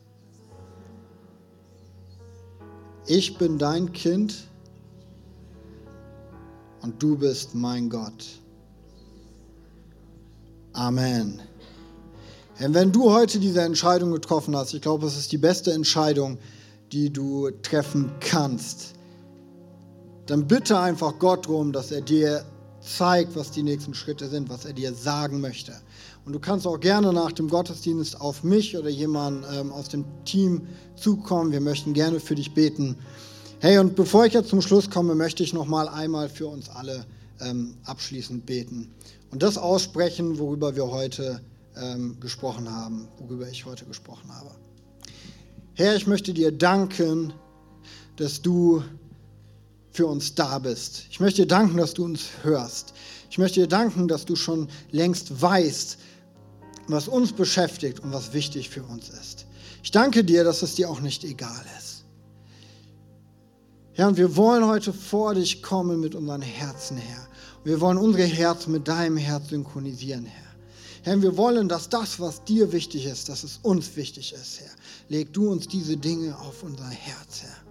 Ich 3.06 3.38
bin 3.38 3.58
dein 3.58 3.92
Kind 3.92 4.48
und 6.82 7.02
du 7.02 7.16
bist 7.16 7.54
mein 7.54 7.88
Gott. 7.88 8.26
Amen. 10.72 11.40
Herr, 12.54 12.74
wenn 12.74 12.92
du 12.92 13.12
heute 13.12 13.38
diese 13.38 13.62
Entscheidung 13.62 14.12
getroffen 14.12 14.56
hast, 14.56 14.74
ich 14.74 14.82
glaube, 14.82 15.06
es 15.06 15.16
ist 15.16 15.30
die 15.32 15.38
beste 15.38 15.72
Entscheidung, 15.72 16.38
die 16.92 17.12
du 17.12 17.50
treffen 17.62 18.10
kannst, 18.20 18.94
dann 20.26 20.46
bitte 20.46 20.78
einfach 20.78 21.18
Gott 21.18 21.46
darum, 21.46 21.72
dass 21.72 21.92
er 21.92 22.00
dir 22.00 22.44
zeigt, 22.86 23.36
was 23.36 23.50
die 23.50 23.62
nächsten 23.62 23.94
Schritte 23.94 24.28
sind, 24.28 24.48
was 24.48 24.64
er 24.64 24.72
dir 24.72 24.94
sagen 24.94 25.40
möchte. 25.40 25.72
Und 26.24 26.32
du 26.32 26.38
kannst 26.38 26.66
auch 26.66 26.80
gerne 26.80 27.12
nach 27.12 27.32
dem 27.32 27.48
Gottesdienst 27.48 28.20
auf 28.20 28.42
mich 28.42 28.76
oder 28.76 28.88
jemanden 28.88 29.44
ähm, 29.52 29.72
aus 29.72 29.88
dem 29.88 30.04
Team 30.24 30.66
zukommen. 30.96 31.52
Wir 31.52 31.60
möchten 31.60 31.92
gerne 31.92 32.20
für 32.20 32.34
dich 32.34 32.54
beten. 32.54 32.96
Hey, 33.60 33.78
und 33.78 33.96
bevor 33.96 34.26
ich 34.26 34.34
jetzt 34.34 34.50
zum 34.50 34.60
Schluss 34.60 34.90
komme, 34.90 35.14
möchte 35.14 35.42
ich 35.42 35.52
noch 35.52 35.66
mal 35.66 35.88
einmal 35.88 36.28
für 36.28 36.46
uns 36.46 36.68
alle 36.68 37.06
ähm, 37.40 37.74
abschließend 37.84 38.46
beten 38.46 38.90
und 39.30 39.42
das 39.42 39.58
aussprechen, 39.58 40.38
worüber 40.38 40.76
wir 40.76 40.90
heute 40.90 41.40
ähm, 41.76 42.18
gesprochen 42.20 42.70
haben, 42.70 43.08
worüber 43.18 43.48
ich 43.48 43.66
heute 43.66 43.84
gesprochen 43.84 44.30
habe. 44.34 44.50
Herr, 45.74 45.96
ich 45.96 46.06
möchte 46.06 46.32
dir 46.32 46.52
danken, 46.52 47.32
dass 48.16 48.40
du 48.40 48.82
für 49.96 50.06
uns 50.06 50.34
da 50.34 50.58
bist. 50.58 51.04
Ich 51.10 51.20
möchte 51.20 51.42
dir 51.42 51.48
danken, 51.48 51.78
dass 51.78 51.94
du 51.94 52.04
uns 52.04 52.28
hörst. 52.42 52.92
Ich 53.30 53.38
möchte 53.38 53.60
dir 53.60 53.66
danken, 53.66 54.08
dass 54.08 54.24
du 54.24 54.36
schon 54.36 54.68
längst 54.90 55.40
weißt, 55.40 55.98
was 56.88 57.08
uns 57.08 57.32
beschäftigt 57.32 58.00
und 58.00 58.12
was 58.12 58.32
wichtig 58.32 58.68
für 58.70 58.82
uns 58.84 59.08
ist. 59.08 59.46
Ich 59.82 59.90
danke 59.90 60.22
dir, 60.22 60.44
dass 60.44 60.62
es 60.62 60.74
dir 60.74 60.90
auch 60.90 61.00
nicht 61.00 61.24
egal 61.24 61.64
ist. 61.78 62.04
Ja, 63.94 64.06
und 64.08 64.18
wir 64.18 64.36
wollen 64.36 64.66
heute 64.66 64.92
vor 64.92 65.34
dich 65.34 65.62
kommen 65.62 66.00
mit 66.00 66.14
unseren 66.14 66.42
Herzen, 66.42 66.98
Herr. 66.98 67.26
Und 67.58 67.64
wir 67.64 67.80
wollen 67.80 67.96
unsere 67.96 68.24
Herzen 68.24 68.72
mit 68.72 68.86
deinem 68.86 69.16
Herz 69.16 69.48
synchronisieren, 69.48 70.26
Herr. 70.26 70.46
Herr, 71.02 71.22
wir 71.22 71.36
wollen, 71.36 71.68
dass 71.68 71.88
das, 71.88 72.20
was 72.20 72.44
dir 72.44 72.72
wichtig 72.72 73.06
ist, 73.06 73.28
dass 73.28 73.44
es 73.44 73.58
uns 73.62 73.96
wichtig 73.96 74.34
ist, 74.34 74.60
Herr. 74.60 74.72
Leg 75.08 75.32
du 75.32 75.50
uns 75.50 75.66
diese 75.66 75.96
Dinge 75.96 76.38
auf 76.38 76.62
unser 76.62 76.88
Herz, 76.88 77.42
Herr. 77.42 77.65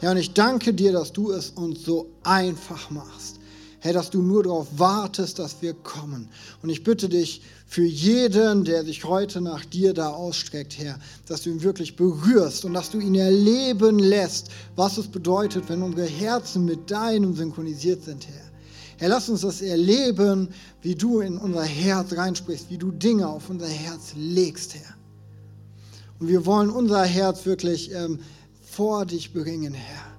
Herr, 0.00 0.12
und 0.12 0.16
ich 0.16 0.32
danke 0.32 0.72
dir, 0.72 0.92
dass 0.92 1.12
du 1.12 1.32
es 1.32 1.50
uns 1.50 1.84
so 1.84 2.10
einfach 2.22 2.90
machst. 2.90 3.38
Herr, 3.80 3.92
dass 3.92 4.10
du 4.10 4.22
nur 4.22 4.42
darauf 4.42 4.66
wartest, 4.76 5.38
dass 5.38 5.62
wir 5.62 5.72
kommen. 5.72 6.28
Und 6.62 6.68
ich 6.68 6.82
bitte 6.82 7.08
dich 7.08 7.42
für 7.66 7.84
jeden, 7.84 8.64
der 8.64 8.84
sich 8.84 9.04
heute 9.04 9.40
nach 9.40 9.64
dir 9.64 9.94
da 9.94 10.10
ausstreckt, 10.10 10.78
Herr, 10.78 10.98
dass 11.26 11.42
du 11.42 11.50
ihn 11.50 11.62
wirklich 11.62 11.94
berührst 11.94 12.64
und 12.64 12.74
dass 12.74 12.90
du 12.90 12.98
ihn 12.98 13.14
erleben 13.14 13.98
lässt, 13.98 14.48
was 14.74 14.98
es 14.98 15.06
bedeutet, 15.06 15.68
wenn 15.68 15.82
unsere 15.82 16.06
Herzen 16.06 16.64
mit 16.64 16.90
deinem 16.90 17.34
synchronisiert 17.36 18.04
sind, 18.04 18.26
Herr. 18.26 18.48
Herr, 18.98 19.10
lass 19.10 19.28
uns 19.28 19.42
das 19.42 19.62
erleben, 19.62 20.48
wie 20.82 20.96
du 20.96 21.20
in 21.20 21.38
unser 21.38 21.62
Herz 21.62 22.12
reinsprichst, 22.16 22.70
wie 22.70 22.78
du 22.78 22.90
Dinge 22.90 23.28
auf 23.28 23.48
unser 23.48 23.68
Herz 23.68 24.12
legst, 24.16 24.74
Herr. 24.74 24.94
Und 26.18 26.26
wir 26.26 26.44
wollen 26.46 26.70
unser 26.70 27.04
Herz 27.04 27.46
wirklich 27.46 27.92
ähm, 27.94 28.18
vor 28.78 29.04
dich 29.04 29.32
bringen, 29.32 29.74
Herr. 29.74 30.16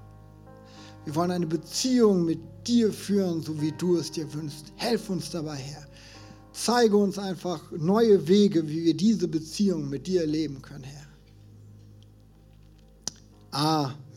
Wir 1.05 1.15
wollen 1.15 1.31
eine 1.31 1.47
Beziehung 1.47 2.25
mit 2.25 2.39
dir 2.67 2.91
führen, 2.91 3.41
so 3.41 3.61
wie 3.61 3.71
du 3.71 3.95
es 3.95 4.11
dir 4.11 4.33
wünschst. 4.33 4.73
Helf 4.75 5.09
uns 5.09 5.29
dabei, 5.29 5.55
Herr. 5.55 5.87
Zeige 6.51 6.97
uns 6.97 7.17
einfach 7.17 7.71
neue 7.71 8.27
Wege, 8.27 8.67
wie 8.67 8.83
wir 8.83 8.97
diese 8.97 9.29
Beziehung 9.29 9.87
mit 9.87 10.07
dir 10.07 10.21
erleben 10.23 10.61
können, 10.61 10.83
Herr. 10.83 11.07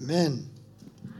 Amen. 0.01 0.51